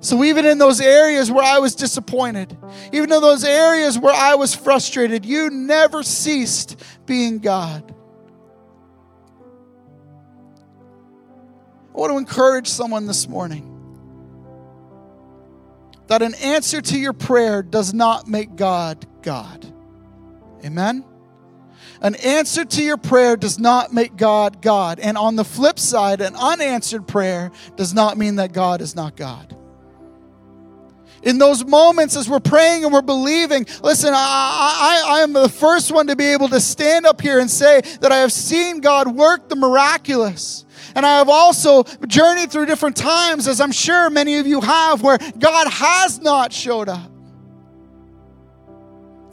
So, 0.03 0.23
even 0.23 0.45
in 0.45 0.57
those 0.57 0.81
areas 0.81 1.29
where 1.29 1.43
I 1.43 1.60
was 1.60 1.75
disappointed, 1.75 2.57
even 2.91 3.13
in 3.13 3.21
those 3.21 3.43
areas 3.43 3.99
where 3.99 4.13
I 4.13 4.34
was 4.34 4.55
frustrated, 4.55 5.27
you 5.27 5.51
never 5.51 6.01
ceased 6.01 6.84
being 7.05 7.38
God. 7.38 7.90
I 11.93 11.97
want 11.99 12.12
to 12.12 12.17
encourage 12.17 12.67
someone 12.67 13.06
this 13.06 13.27
morning 13.27 13.67
that 16.08 16.21
an 16.21 16.36
answer 16.36 16.82
to 16.82 16.97
your 16.97 17.13
prayer 17.13 17.62
does 17.62 17.93
not 17.93 18.27
make 18.27 18.56
God 18.56 19.06
God. 19.21 19.65
Amen? 20.63 21.04
An 22.01 22.15
answer 22.15 22.65
to 22.65 22.84
your 22.84 22.97
prayer 22.97 23.38
does 23.38 23.60
not 23.60 23.93
make 23.93 24.15
God 24.15 24.62
God. 24.62 24.99
And 24.99 25.17
on 25.17 25.36
the 25.36 25.43
flip 25.43 25.77
side, 25.77 26.21
an 26.21 26.36
unanswered 26.36 27.08
prayer 27.08 27.51
does 27.75 27.93
not 27.93 28.17
mean 28.17 28.38
that 28.38 28.54
God 28.54 28.82
is 28.82 28.95
not 28.95 29.15
God. 29.15 29.56
In 31.23 31.38
those 31.38 31.63
moments 31.63 32.15
as 32.15 32.27
we're 32.27 32.39
praying 32.39 32.84
and 32.84 32.91
we're 32.91 33.04
believing, 33.04 33.67
listen, 33.84 34.12
I, 34.13 35.04
I, 35.06 35.19
I 35.19 35.19
am 35.19 35.34
the 35.34 35.49
first 35.49 35.91
one 35.91 36.08
to 36.08 36.15
be 36.15 36.25
able 36.25 36.49
to 36.49 36.60
stand 36.60 37.06
up 37.06 37.21
here 37.21 37.39
and 37.39 37.49
say 37.49 37.82
that 38.01 38.12
I 38.12 38.17
have 38.17 38.32
seen 38.32 38.82
God 38.82 39.15
work 39.15 39.47
the 39.47 39.56
miraculous. 39.56 40.65
And 40.95 41.06
I 41.06 41.17
have 41.17 41.30
also 41.30 41.84
journeyed 42.08 42.51
through 42.51 42.65
different 42.65 42.95
times, 42.95 43.47
as 43.47 43.62
I'm 43.62 43.71
sure 43.71 44.10
many 44.10 44.38
of 44.38 44.47
you 44.47 44.62
have, 44.62 45.01
where 45.01 45.17
God 45.39 45.67
has 45.67 46.19
not 46.19 46.51
showed 46.54 46.89
up. 46.89 47.12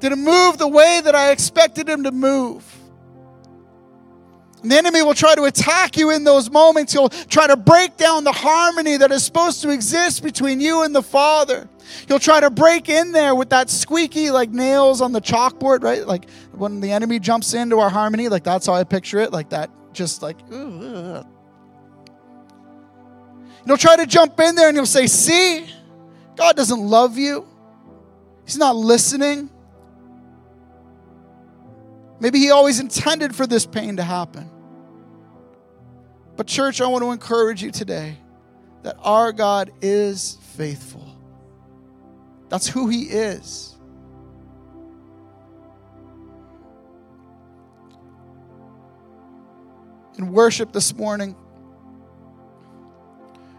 Didn't 0.00 0.24
move 0.24 0.58
the 0.58 0.68
way 0.68 1.00
that 1.02 1.14
I 1.14 1.30
expected 1.30 1.88
him 1.88 2.04
to 2.04 2.12
move. 2.12 2.64
And 4.62 4.70
the 4.72 4.76
enemy 4.76 5.02
will 5.02 5.14
try 5.14 5.34
to 5.34 5.44
attack 5.44 5.96
you 5.96 6.10
in 6.10 6.24
those 6.24 6.50
moments. 6.50 6.92
He'll 6.92 7.08
try 7.08 7.46
to 7.46 7.56
break 7.56 7.96
down 7.96 8.24
the 8.24 8.32
harmony 8.32 8.96
that 8.96 9.12
is 9.12 9.24
supposed 9.24 9.62
to 9.62 9.70
exist 9.70 10.22
between 10.22 10.60
you 10.60 10.82
and 10.82 10.94
the 10.94 11.02
Father. 11.02 11.68
He'll 12.08 12.18
try 12.18 12.40
to 12.40 12.50
break 12.50 12.88
in 12.88 13.12
there 13.12 13.34
with 13.34 13.50
that 13.50 13.70
squeaky, 13.70 14.30
like 14.30 14.50
nails 14.50 15.00
on 15.00 15.12
the 15.12 15.20
chalkboard, 15.20 15.82
right? 15.82 16.06
Like 16.06 16.28
when 16.52 16.80
the 16.80 16.90
enemy 16.90 17.18
jumps 17.18 17.54
into 17.54 17.78
our 17.78 17.90
harmony, 17.90 18.28
like 18.28 18.42
that's 18.42 18.66
how 18.66 18.74
I 18.74 18.84
picture 18.84 19.20
it, 19.20 19.32
like 19.32 19.50
that, 19.50 19.70
just 19.92 20.22
like, 20.22 20.36
ugh. 20.52 21.26
He'll 23.66 23.76
try 23.76 23.96
to 23.96 24.06
jump 24.06 24.38
in 24.40 24.54
there 24.54 24.68
and 24.68 24.76
he'll 24.76 24.86
say, 24.86 25.06
See, 25.06 25.66
God 26.36 26.56
doesn't 26.56 26.80
love 26.80 27.18
you. 27.18 27.46
He's 28.44 28.56
not 28.56 28.76
listening. 28.76 29.50
Maybe 32.20 32.38
He 32.38 32.50
always 32.50 32.80
intended 32.80 33.34
for 33.34 33.46
this 33.46 33.66
pain 33.66 33.96
to 33.96 34.02
happen. 34.02 34.50
But, 36.36 36.46
church, 36.46 36.80
I 36.80 36.86
want 36.86 37.02
to 37.02 37.10
encourage 37.10 37.62
you 37.62 37.70
today 37.70 38.16
that 38.82 38.96
our 39.00 39.32
God 39.32 39.72
is 39.82 40.38
faithful. 40.56 41.04
That's 42.48 42.68
who 42.68 42.88
He 42.88 43.02
is. 43.02 43.76
In 50.16 50.32
worship 50.32 50.72
this 50.72 50.94
morning, 50.96 51.36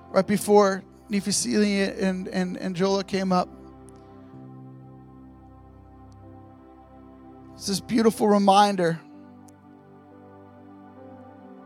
right 0.10 0.26
before 0.26 0.84
Nifisili 1.10 2.02
and, 2.02 2.28
and, 2.28 2.58
and 2.58 2.76
Jola 2.76 3.06
came 3.06 3.32
up. 3.32 3.50
It's 7.56 7.68
this 7.68 7.80
beautiful 7.80 8.28
reminder 8.28 9.00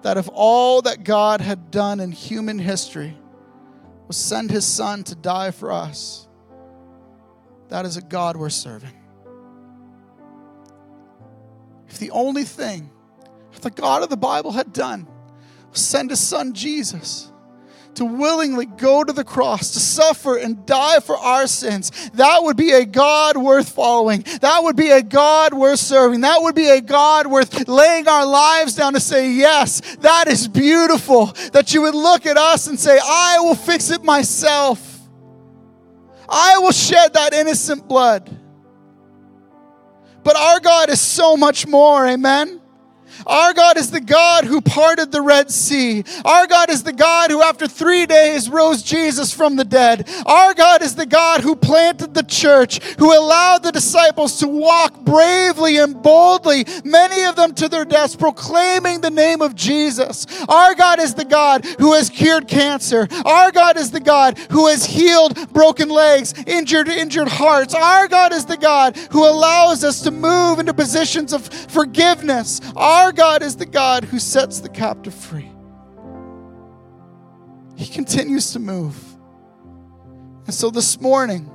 that 0.02 0.18
if 0.18 0.28
all 0.34 0.82
that 0.82 1.04
God 1.04 1.40
had 1.40 1.72
done 1.72 2.00
in 2.00 2.12
human 2.12 2.60
history 2.60 3.18
was 4.08 4.18
send 4.18 4.52
his 4.52 4.66
son 4.66 5.04
to 5.06 5.16
die 5.16 5.52
for 5.52 5.72
us, 5.72 6.28
that 7.70 7.86
is 7.86 7.98
a 7.98 8.02
God 8.02 8.38
we're 8.38 8.50
serving. 8.50 8.94
If 11.88 12.00
the 12.00 12.12
only 12.12 12.44
thing 12.44 12.90
if 13.54 13.62
the 13.62 13.70
God 13.70 14.04
of 14.04 14.10
the 14.10 14.18
Bible 14.18 14.52
had 14.52 14.74
done 14.74 15.08
was 15.72 15.80
send 15.80 16.10
his 16.10 16.20
son 16.20 16.54
Jesus, 16.54 17.32
to 17.96 18.06
willingly 18.06 18.66
go 18.66 19.04
to 19.04 19.14
the 19.14 19.24
cross, 19.24 19.72
to 19.72 19.80
suffer 19.80 20.38
and 20.38 20.66
die 20.66 21.00
for 21.00 21.18
our 21.18 21.48
sins, 21.48 21.92
that 22.14 22.44
would 22.44 22.58
be 22.58 22.72
a 22.72 22.86
God 22.86 23.38
worth 23.38 23.70
following. 23.70 24.24
That 24.42 24.64
would 24.64 24.76
be 24.76 24.90
a 24.92 25.02
God 25.02 25.54
worth 25.54 25.80
serving. 25.80 26.22
That 26.22 26.42
would 26.42 26.56
be 26.56 26.70
a 26.70 26.82
God 26.82 27.28
worth 27.28 27.68
laying 27.68 28.08
our 28.08 28.26
lives 28.26 28.76
down 28.76 28.94
to 28.94 29.00
say, 29.00 29.32
Yes, 29.32 29.82
that 29.98 30.28
is 30.28 30.48
beautiful. 30.48 31.28
That 31.54 31.74
you 31.74 31.84
would 31.84 31.96
look 31.96 32.26
at 32.26 32.38
us 32.38 32.68
and 32.68 32.80
say, 32.80 33.00
I 33.04 33.38
will 33.40 33.56
fix 33.56 33.90
it 33.92 34.04
myself. 34.04 34.90
I 36.28 36.58
will 36.60 36.72
shed 36.72 37.14
that 37.14 37.34
innocent 37.34 37.88
blood. 37.88 38.40
But 40.24 40.38
our 40.38 40.60
God 40.60 40.90
is 40.90 41.02
so 41.02 41.36
much 41.36 41.68
more, 41.68 42.08
amen? 42.08 42.62
Our 43.26 43.54
God 43.54 43.78
is 43.78 43.92
the 43.92 44.02
God 44.02 44.46
who 44.46 44.62
parted 44.62 45.12
the 45.12 45.22
Red 45.22 45.52
Sea. 45.52 46.04
Our 46.26 46.48
God 46.48 46.70
is 46.70 46.84
the 46.84 46.94
God 46.94 47.32
who, 47.32 47.42
after 47.42 47.68
three 47.68 48.06
days, 48.06 48.50
rose 48.50 48.84
Jesus 48.84 49.34
from 49.34 49.56
the 49.56 49.66
dead. 49.66 50.10
Our 50.26 50.54
God 50.54 50.82
is 50.82 50.96
the 50.96 51.06
God 51.06 51.42
who 51.42 51.56
planted 51.56 52.14
the 52.14 52.24
church, 52.24 52.84
who 52.96 53.18
allowed 53.18 53.64
the 53.64 53.72
disciples 53.72 54.40
to 54.40 54.48
walk 54.48 55.00
bravely 55.02 55.78
and 55.78 56.02
boldly, 56.02 56.66
many 56.84 57.24
of 57.24 57.36
them 57.36 57.54
to 57.56 57.70
their 57.70 57.86
deaths, 57.86 58.16
proclaiming 58.16 59.02
the 59.02 59.10
name 59.10 59.42
of 59.42 59.56
Jesus. 59.56 60.26
Our 60.48 60.76
God 60.76 61.00
is 61.00 61.14
the 61.14 61.26
God 61.26 61.66
who 61.80 61.94
has 61.94 62.10
cured 62.10 62.48
cancer. 62.48 63.08
Our 63.26 63.52
God 63.52 63.78
is 63.78 63.92
the 63.92 64.00
God 64.00 64.38
who 64.52 64.68
has 64.68 64.86
healed 64.86 65.52
broken 65.54 65.90
legs, 65.90 66.34
injured, 66.46 66.88
injured 66.88 67.28
hearts. 67.28 67.74
Our 67.74 68.08
God 68.08 68.34
is 68.34 68.46
the 68.46 68.58
God 68.58 68.98
who 69.12 69.28
allows 69.28 69.84
us 69.84 70.02
to 70.02 70.12
move 70.12 70.60
into 70.60 70.74
positions 70.74 71.34
of 71.34 71.48
forgiveness. 71.48 72.62
Our 72.76 73.03
God 73.12 73.44
is 73.44 73.56
the 73.56 73.66
God 73.66 74.04
who 74.04 74.20
sets 74.20 74.60
the 74.60 74.70
captive 74.70 75.14
free. 75.14 75.50
He 77.76 77.88
continues 77.88 78.54
to 78.54 78.60
move. 78.60 78.98
And 80.46 80.54
so 80.54 80.70
this 80.70 81.00
morning, 81.02 81.50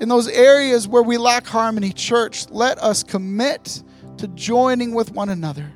in 0.00 0.08
those 0.08 0.28
areas 0.28 0.88
where 0.88 1.02
we 1.02 1.18
lack 1.18 1.46
harmony, 1.46 1.92
church, 1.92 2.48
let 2.50 2.78
us 2.78 3.02
commit 3.02 3.82
to 4.16 4.28
joining 4.28 4.94
with 4.94 5.12
one 5.12 5.28
another. 5.28 5.70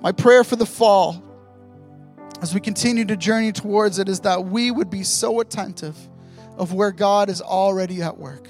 My 0.00 0.12
prayer 0.12 0.44
for 0.44 0.56
the 0.56 0.66
fall, 0.66 1.22
as 2.42 2.52
we 2.52 2.60
continue 2.60 3.04
to 3.06 3.16
journey 3.16 3.52
towards 3.52 3.98
it, 3.98 4.08
is 4.08 4.20
that 4.20 4.44
we 4.44 4.70
would 4.70 4.90
be 4.90 5.02
so 5.02 5.40
attentive 5.40 5.96
of 6.58 6.72
where 6.72 6.92
God 6.92 7.30
is 7.30 7.40
already 7.40 8.02
at 8.02 8.18
work 8.18 8.48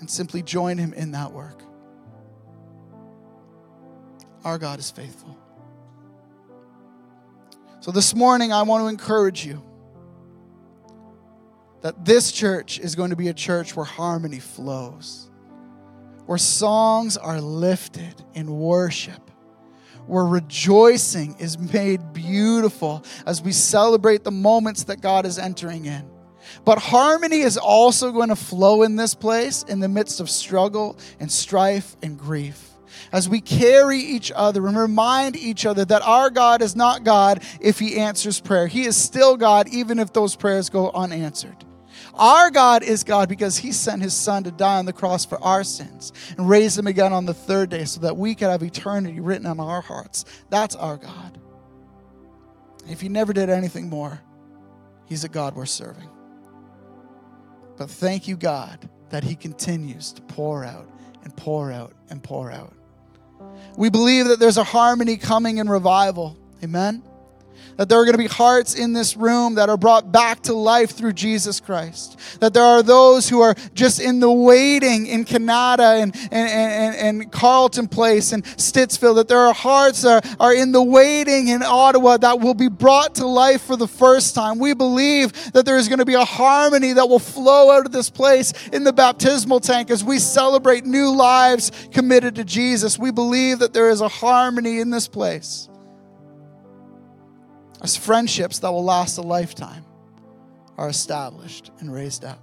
and 0.00 0.10
simply 0.10 0.42
join 0.42 0.78
Him 0.78 0.92
in 0.92 1.12
that 1.12 1.32
work. 1.32 1.62
Our 4.44 4.58
God 4.58 4.78
is 4.78 4.90
faithful. 4.90 5.38
So 7.80 7.90
this 7.90 8.14
morning, 8.14 8.52
I 8.52 8.62
want 8.62 8.82
to 8.84 8.88
encourage 8.88 9.44
you 9.44 9.62
that 11.82 12.04
this 12.04 12.32
church 12.32 12.78
is 12.78 12.94
going 12.94 13.10
to 13.10 13.16
be 13.16 13.28
a 13.28 13.34
church 13.34 13.76
where 13.76 13.84
harmony 13.84 14.38
flows, 14.38 15.30
where 16.24 16.38
songs 16.38 17.18
are 17.18 17.40
lifted 17.40 18.14
in 18.32 18.50
worship, 18.58 19.30
where 20.06 20.24
rejoicing 20.24 21.36
is 21.38 21.58
made 21.58 22.14
beautiful 22.14 23.04
as 23.26 23.42
we 23.42 23.52
celebrate 23.52 24.24
the 24.24 24.30
moments 24.30 24.84
that 24.84 25.02
God 25.02 25.26
is 25.26 25.38
entering 25.38 25.84
in. 25.84 26.10
But 26.64 26.78
harmony 26.78 27.40
is 27.40 27.56
also 27.56 28.12
going 28.12 28.28
to 28.28 28.36
flow 28.36 28.82
in 28.82 28.96
this 28.96 29.14
place 29.14 29.62
in 29.62 29.80
the 29.80 29.88
midst 29.88 30.20
of 30.20 30.30
struggle 30.30 30.98
and 31.20 31.30
strife 31.30 31.96
and 32.02 32.18
grief. 32.18 32.70
As 33.12 33.28
we 33.28 33.40
carry 33.40 33.98
each 33.98 34.32
other 34.34 34.66
and 34.66 34.76
remind 34.76 35.36
each 35.36 35.66
other 35.66 35.84
that 35.84 36.02
our 36.02 36.30
God 36.30 36.62
is 36.62 36.74
not 36.74 37.04
God 37.04 37.42
if 37.60 37.78
He 37.78 37.98
answers 37.98 38.40
prayer. 38.40 38.66
He 38.66 38.84
is 38.84 38.96
still 38.96 39.36
God 39.36 39.68
even 39.68 39.98
if 39.98 40.12
those 40.12 40.36
prayers 40.36 40.68
go 40.70 40.90
unanswered. 40.90 41.64
Our 42.14 42.50
God 42.50 42.82
is 42.82 43.02
God 43.02 43.28
because 43.28 43.58
He 43.58 43.72
sent 43.72 44.02
His 44.02 44.14
Son 44.14 44.44
to 44.44 44.50
die 44.50 44.78
on 44.78 44.86
the 44.86 44.92
cross 44.92 45.24
for 45.24 45.42
our 45.42 45.64
sins 45.64 46.12
and 46.36 46.48
raise 46.48 46.78
Him 46.78 46.86
again 46.86 47.12
on 47.12 47.26
the 47.26 47.34
third 47.34 47.70
day 47.70 47.84
so 47.84 48.00
that 48.00 48.16
we 48.16 48.34
could 48.34 48.48
have 48.48 48.62
eternity 48.62 49.20
written 49.20 49.46
on 49.46 49.58
our 49.58 49.80
hearts. 49.80 50.24
That's 50.50 50.76
our 50.76 50.96
God. 50.96 51.38
If 52.88 53.00
He 53.00 53.08
never 53.08 53.32
did 53.32 53.50
anything 53.50 53.88
more, 53.88 54.20
He's 55.06 55.24
a 55.24 55.28
God 55.28 55.56
we're 55.56 55.66
serving. 55.66 56.08
But 57.76 57.90
thank 57.90 58.28
you, 58.28 58.36
God, 58.36 58.88
that 59.10 59.24
He 59.24 59.34
continues 59.34 60.12
to 60.12 60.22
pour 60.22 60.64
out 60.64 60.88
and 61.22 61.36
pour 61.36 61.72
out 61.72 61.94
and 62.10 62.22
pour 62.22 62.50
out. 62.50 62.74
We 63.76 63.90
believe 63.90 64.26
that 64.26 64.38
there's 64.38 64.56
a 64.56 64.64
harmony 64.64 65.16
coming 65.16 65.58
in 65.58 65.68
revival. 65.68 66.36
Amen 66.62 67.02
that 67.76 67.88
there 67.88 67.98
are 67.98 68.04
going 68.04 68.14
to 68.14 68.18
be 68.18 68.26
hearts 68.26 68.74
in 68.74 68.92
this 68.92 69.16
room 69.16 69.56
that 69.56 69.68
are 69.68 69.76
brought 69.76 70.12
back 70.12 70.42
to 70.42 70.54
life 70.54 70.90
through 70.90 71.12
Jesus 71.12 71.60
Christ. 71.60 72.18
That 72.40 72.54
there 72.54 72.62
are 72.62 72.82
those 72.82 73.28
who 73.28 73.40
are 73.40 73.54
just 73.74 74.00
in 74.00 74.20
the 74.20 74.30
waiting 74.30 75.06
in 75.06 75.24
Kanata 75.24 76.02
and, 76.02 76.14
and, 76.30 76.50
and, 76.50 76.96
and 76.96 77.32
Carleton 77.32 77.88
Place 77.88 78.32
and 78.32 78.44
Stittsville. 78.44 79.16
That 79.16 79.28
there 79.28 79.38
are 79.38 79.54
hearts 79.54 80.02
that 80.02 80.24
are, 80.40 80.48
are 80.48 80.54
in 80.54 80.72
the 80.72 80.82
waiting 80.82 81.48
in 81.48 81.62
Ottawa 81.62 82.16
that 82.18 82.40
will 82.40 82.54
be 82.54 82.68
brought 82.68 83.16
to 83.16 83.26
life 83.26 83.62
for 83.62 83.76
the 83.76 83.88
first 83.88 84.34
time. 84.34 84.58
We 84.58 84.74
believe 84.74 85.52
that 85.52 85.66
there 85.66 85.76
is 85.76 85.88
going 85.88 85.98
to 85.98 86.04
be 86.04 86.14
a 86.14 86.24
harmony 86.24 86.92
that 86.92 87.08
will 87.08 87.18
flow 87.18 87.70
out 87.70 87.86
of 87.86 87.92
this 87.92 88.10
place 88.10 88.52
in 88.68 88.84
the 88.84 88.92
baptismal 88.92 89.60
tank 89.60 89.90
as 89.90 90.04
we 90.04 90.18
celebrate 90.18 90.84
new 90.84 91.10
lives 91.10 91.72
committed 91.92 92.36
to 92.36 92.44
Jesus. 92.44 92.98
We 92.98 93.10
believe 93.10 93.58
that 93.58 93.72
there 93.72 93.90
is 93.90 94.00
a 94.00 94.08
harmony 94.08 94.80
in 94.80 94.90
this 94.90 95.08
place 95.08 95.68
as 97.84 97.98
friendships 97.98 98.60
that 98.60 98.72
will 98.72 98.82
last 98.82 99.18
a 99.18 99.22
lifetime 99.22 99.84
are 100.78 100.88
established 100.88 101.70
and 101.80 101.92
raised 101.92 102.24
up. 102.24 102.40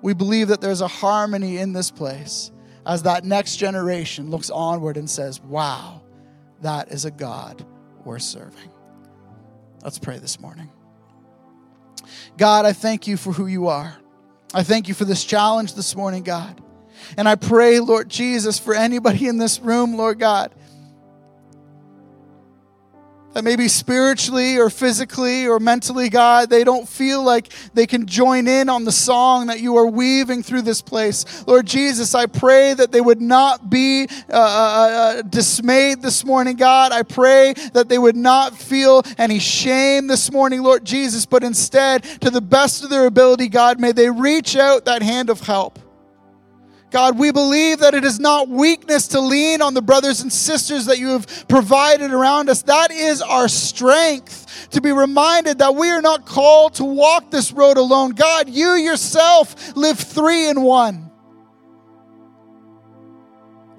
We 0.00 0.14
believe 0.14 0.46
that 0.48 0.60
there's 0.60 0.80
a 0.80 0.86
harmony 0.86 1.58
in 1.58 1.72
this 1.72 1.90
place 1.90 2.52
as 2.86 3.02
that 3.02 3.24
next 3.24 3.56
generation 3.56 4.30
looks 4.30 4.48
onward 4.48 4.96
and 4.96 5.10
says, 5.10 5.40
Wow, 5.40 6.02
that 6.62 6.92
is 6.92 7.04
a 7.04 7.10
God 7.10 7.66
worth 8.04 8.22
serving. 8.22 8.70
Let's 9.82 9.98
pray 9.98 10.18
this 10.18 10.38
morning. 10.38 10.70
God, 12.36 12.64
I 12.64 12.72
thank 12.72 13.08
you 13.08 13.16
for 13.16 13.32
who 13.32 13.48
you 13.48 13.66
are. 13.66 13.96
I 14.54 14.62
thank 14.62 14.86
you 14.86 14.94
for 14.94 15.04
this 15.04 15.24
challenge 15.24 15.74
this 15.74 15.96
morning, 15.96 16.22
God. 16.22 16.62
And 17.16 17.28
I 17.28 17.34
pray, 17.34 17.80
Lord 17.80 18.08
Jesus, 18.08 18.60
for 18.60 18.72
anybody 18.72 19.26
in 19.26 19.38
this 19.38 19.58
room, 19.58 19.96
Lord 19.96 20.20
God, 20.20 20.54
that 23.38 23.44
maybe 23.44 23.68
spiritually 23.68 24.58
or 24.58 24.68
physically 24.68 25.46
or 25.46 25.60
mentally, 25.60 26.08
God, 26.08 26.50
they 26.50 26.64
don't 26.64 26.88
feel 26.88 27.22
like 27.22 27.52
they 27.72 27.86
can 27.86 28.04
join 28.04 28.48
in 28.48 28.68
on 28.68 28.82
the 28.82 28.90
song 28.90 29.46
that 29.46 29.60
you 29.60 29.76
are 29.76 29.86
weaving 29.86 30.42
through 30.42 30.62
this 30.62 30.82
place. 30.82 31.46
Lord 31.46 31.64
Jesus, 31.64 32.16
I 32.16 32.26
pray 32.26 32.74
that 32.74 32.90
they 32.90 33.00
would 33.00 33.20
not 33.20 33.70
be 33.70 34.08
uh, 34.28 34.32
uh, 34.32 34.38
uh, 34.38 35.22
dismayed 35.22 36.02
this 36.02 36.24
morning, 36.24 36.56
God. 36.56 36.90
I 36.90 37.04
pray 37.04 37.52
that 37.74 37.88
they 37.88 37.98
would 37.98 38.16
not 38.16 38.58
feel 38.58 39.04
any 39.16 39.38
shame 39.38 40.08
this 40.08 40.32
morning, 40.32 40.64
Lord 40.64 40.84
Jesus, 40.84 41.24
but 41.24 41.44
instead, 41.44 42.02
to 42.22 42.30
the 42.30 42.40
best 42.40 42.82
of 42.82 42.90
their 42.90 43.06
ability, 43.06 43.46
God, 43.46 43.78
may 43.78 43.92
they 43.92 44.10
reach 44.10 44.56
out 44.56 44.84
that 44.86 45.00
hand 45.00 45.30
of 45.30 45.42
help. 45.42 45.78
God, 46.90 47.18
we 47.18 47.32
believe 47.32 47.80
that 47.80 47.94
it 47.94 48.04
is 48.04 48.18
not 48.18 48.48
weakness 48.48 49.08
to 49.08 49.20
lean 49.20 49.60
on 49.60 49.74
the 49.74 49.82
brothers 49.82 50.22
and 50.22 50.32
sisters 50.32 50.86
that 50.86 50.98
you 50.98 51.08
have 51.08 51.46
provided 51.48 52.12
around 52.12 52.48
us. 52.48 52.62
That 52.62 52.90
is 52.90 53.20
our 53.20 53.48
strength 53.48 54.68
to 54.70 54.80
be 54.80 54.92
reminded 54.92 55.58
that 55.58 55.74
we 55.74 55.90
are 55.90 56.00
not 56.00 56.24
called 56.24 56.74
to 56.74 56.84
walk 56.84 57.30
this 57.30 57.52
road 57.52 57.76
alone. 57.76 58.12
God, 58.12 58.48
you 58.48 58.70
yourself 58.70 59.76
live 59.76 59.98
three 59.98 60.48
in 60.48 60.62
one. 60.62 61.10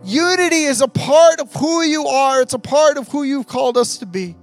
Unity 0.03 0.64
is 0.64 0.82
a 0.82 0.88
part 0.88 1.39
of 1.39 1.51
who 1.53 1.82
you 1.82 2.07
are, 2.07 2.41
it's 2.41 2.53
a 2.53 2.60
part 2.60 2.97
of 2.97 3.07
who 3.10 3.24
you've 3.24 3.47
called 3.47 3.76
us 3.76 3.97
to 3.97 4.05
be. 4.05 4.36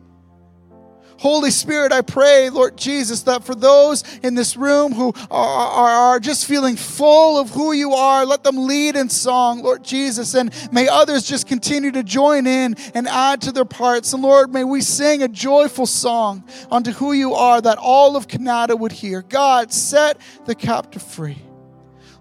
Holy 1.18 1.50
Spirit, 1.50 1.92
I 1.92 2.02
pray, 2.02 2.50
Lord 2.50 2.76
Jesus, 2.76 3.22
that 3.22 3.44
for 3.44 3.54
those 3.54 4.04
in 4.22 4.34
this 4.34 4.56
room 4.56 4.92
who 4.92 5.12
are, 5.30 5.68
are, 5.68 5.90
are, 5.90 6.20
just 6.20 6.46
feeling 6.46 6.76
full 6.76 7.38
of 7.38 7.50
who 7.50 7.72
you 7.72 7.92
are, 7.92 8.26
let 8.26 8.44
them 8.44 8.66
lead 8.66 8.96
in 8.96 9.08
song, 9.08 9.62
Lord 9.62 9.82
Jesus. 9.82 10.34
And 10.34 10.52
may 10.72 10.88
others 10.88 11.26
just 11.26 11.46
continue 11.46 11.90
to 11.92 12.02
join 12.02 12.46
in 12.46 12.76
and 12.94 13.08
add 13.08 13.40
to 13.42 13.52
their 13.52 13.64
parts. 13.64 14.12
And 14.12 14.22
Lord, 14.22 14.52
may 14.52 14.64
we 14.64 14.80
sing 14.80 15.22
a 15.22 15.28
joyful 15.28 15.86
song 15.86 16.44
unto 16.70 16.92
who 16.92 17.12
you 17.12 17.34
are 17.34 17.60
that 17.60 17.78
all 17.78 18.16
of 18.16 18.28
Kanata 18.28 18.78
would 18.78 18.92
hear. 18.92 19.22
God, 19.22 19.72
set 19.72 20.18
the 20.44 20.54
captive 20.54 21.02
free. 21.02 21.38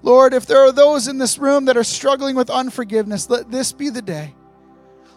Lord, 0.02 0.34
if 0.34 0.46
there 0.46 0.60
are 0.60 0.72
those 0.72 1.08
in 1.08 1.18
this 1.18 1.38
room 1.38 1.66
that 1.66 1.78
are 1.78 1.84
struggling 1.84 2.36
with 2.36 2.50
unforgiveness, 2.50 3.30
let 3.30 3.52
this 3.52 3.72
be 3.72 3.90
the 3.90 4.02
day 4.04 4.36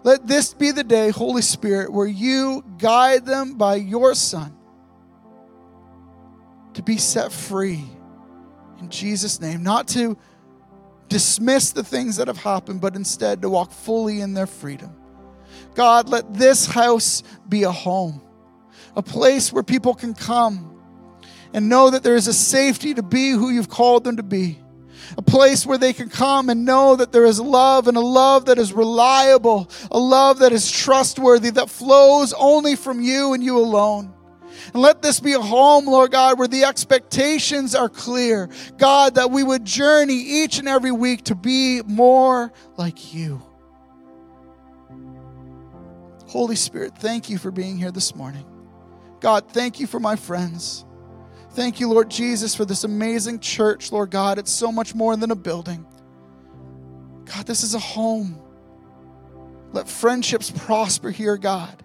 let 0.05 0.27
this 0.27 0.55
be 0.55 0.71
the 0.71 0.85
day, 0.85 1.11
Holy 1.11 1.43
Spirit, 1.43 1.93
where 1.93 2.07
you 2.07 2.65
guide 2.79 3.27
them 3.27 3.55
by 3.55 3.77
your 3.77 4.15
Son 4.15 4.55
to 6.75 6.83
be 6.83 6.97
set 6.97 7.33
free 7.33 7.85
in 8.79 8.89
Jesus' 8.91 9.41
name. 9.41 9.63
Not 9.63 9.89
to 9.89 10.17
dismiss 11.09 11.73
the 11.73 11.83
things 11.83 12.17
that 12.17 12.29
have 12.29 12.39
happened, 12.39 12.81
but 12.81 12.95
instead 12.95 13.43
to 13.43 13.51
walk 13.51 13.73
fully 13.73 14.21
in 14.21 14.35
their 14.35 14.47
freedom. 14.47 14.95
God, 15.75 16.09
let 16.09 16.35
this 16.35 16.67
house 16.67 17.23
be 17.49 17.65
a 17.65 17.73
home, 17.73 18.23
a 18.95 19.03
place 19.03 19.53
where 19.53 19.63
people 19.63 19.95
can 19.95 20.15
come 20.15 20.81
and 21.53 21.69
know 21.69 21.91
that 21.91 22.03
there 22.03 22.15
is 22.15 22.29
a 22.29 22.35
safety 22.35 22.95
to 22.95 23.03
be 23.03 23.31
who 23.31 23.51
you've 23.51 23.71
called 23.71 24.05
them 24.05 24.17
to 24.17 24.23
be 24.23 24.59
a 25.17 25.23
place 25.23 25.65
where 25.65 25.79
they 25.79 25.93
can 25.93 26.09
come 26.09 26.49
and 26.49 26.65
know 26.65 26.97
that 26.97 27.13
there 27.13 27.25
is 27.25 27.41
love 27.41 27.89
and 27.89 27.97
a 27.97 28.01
love 28.01 28.47
that 28.47 28.59
is 28.59 28.73
reliable, 28.73 29.71
a 29.91 29.99
love 29.99 30.41
that 30.41 30.53
is 30.53 30.71
trustworthy, 30.71 31.51
that 31.51 31.71
flows 31.71 32.33
only 32.35 32.77
from 32.77 33.01
you 33.01 33.33
and 33.33 33.43
you 33.43 33.59
alone. 33.59 34.13
And 34.73 34.83
let 34.83 35.03
this 35.03 35.21
be 35.21 35.33
a 35.33 35.41
home, 35.41 35.87
Lord 35.87 36.11
God, 36.11 36.39
where 36.39 36.49
the 36.49 36.65
expectations 36.65 37.75
are 37.75 37.89
clear. 37.89 38.49
God, 38.77 39.15
that 39.15 39.31
we 39.31 39.43
would 39.43 39.65
journey 39.65 40.15
each 40.15 40.59
and 40.59 40.69
every 40.69 40.93
week 40.93 41.25
to 41.25 41.35
be 41.35 41.83
more 41.83 42.53
like 42.77 43.15
you. 43.15 43.43
Holy 46.27 46.57
Spirit, 46.57 46.99
thank 46.99 47.31
you 47.31 47.39
for 47.39 47.51
being 47.51 47.79
here 47.79 47.91
this 47.91 48.15
morning. 48.15 48.45
God, 49.21 49.51
thank 49.51 49.81
you 49.81 49.87
for 49.87 49.99
my 49.99 50.17
friends. 50.17 50.85
Thank 51.59 51.81
you, 51.81 51.89
Lord 51.89 52.09
Jesus, 52.09 52.55
for 52.55 52.65
this 52.65 52.85
amazing 52.85 53.41
church, 53.41 53.91
Lord 53.91 54.13
God. 54.13 54.39
It's 54.39 54.53
so 54.53 54.71
much 54.71 54.95
more 54.95 55.17
than 55.17 55.33
a 55.33 55.35
building. 55.35 55.85
God, 57.25 57.47
this 57.47 57.65
is 57.65 57.75
a 57.75 57.81
home. 57.81 58.41
Let 59.73 59.89
friendships 59.89 60.53
prosper 60.53 61.11
here, 61.11 61.37
God. 61.37 61.83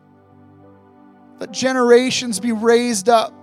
Let 1.40 1.52
generations 1.52 2.40
be 2.40 2.52
raised 2.52 3.10
up. 3.10 3.34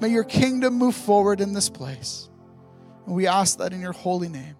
May 0.00 0.08
your 0.08 0.24
kingdom 0.24 0.74
move 0.74 0.96
forward 0.96 1.40
in 1.40 1.52
this 1.52 1.68
place. 1.68 2.28
And 3.06 3.14
we 3.14 3.28
ask 3.28 3.58
that 3.58 3.72
in 3.72 3.80
your 3.80 3.92
holy 3.92 4.28
name. 4.28 4.56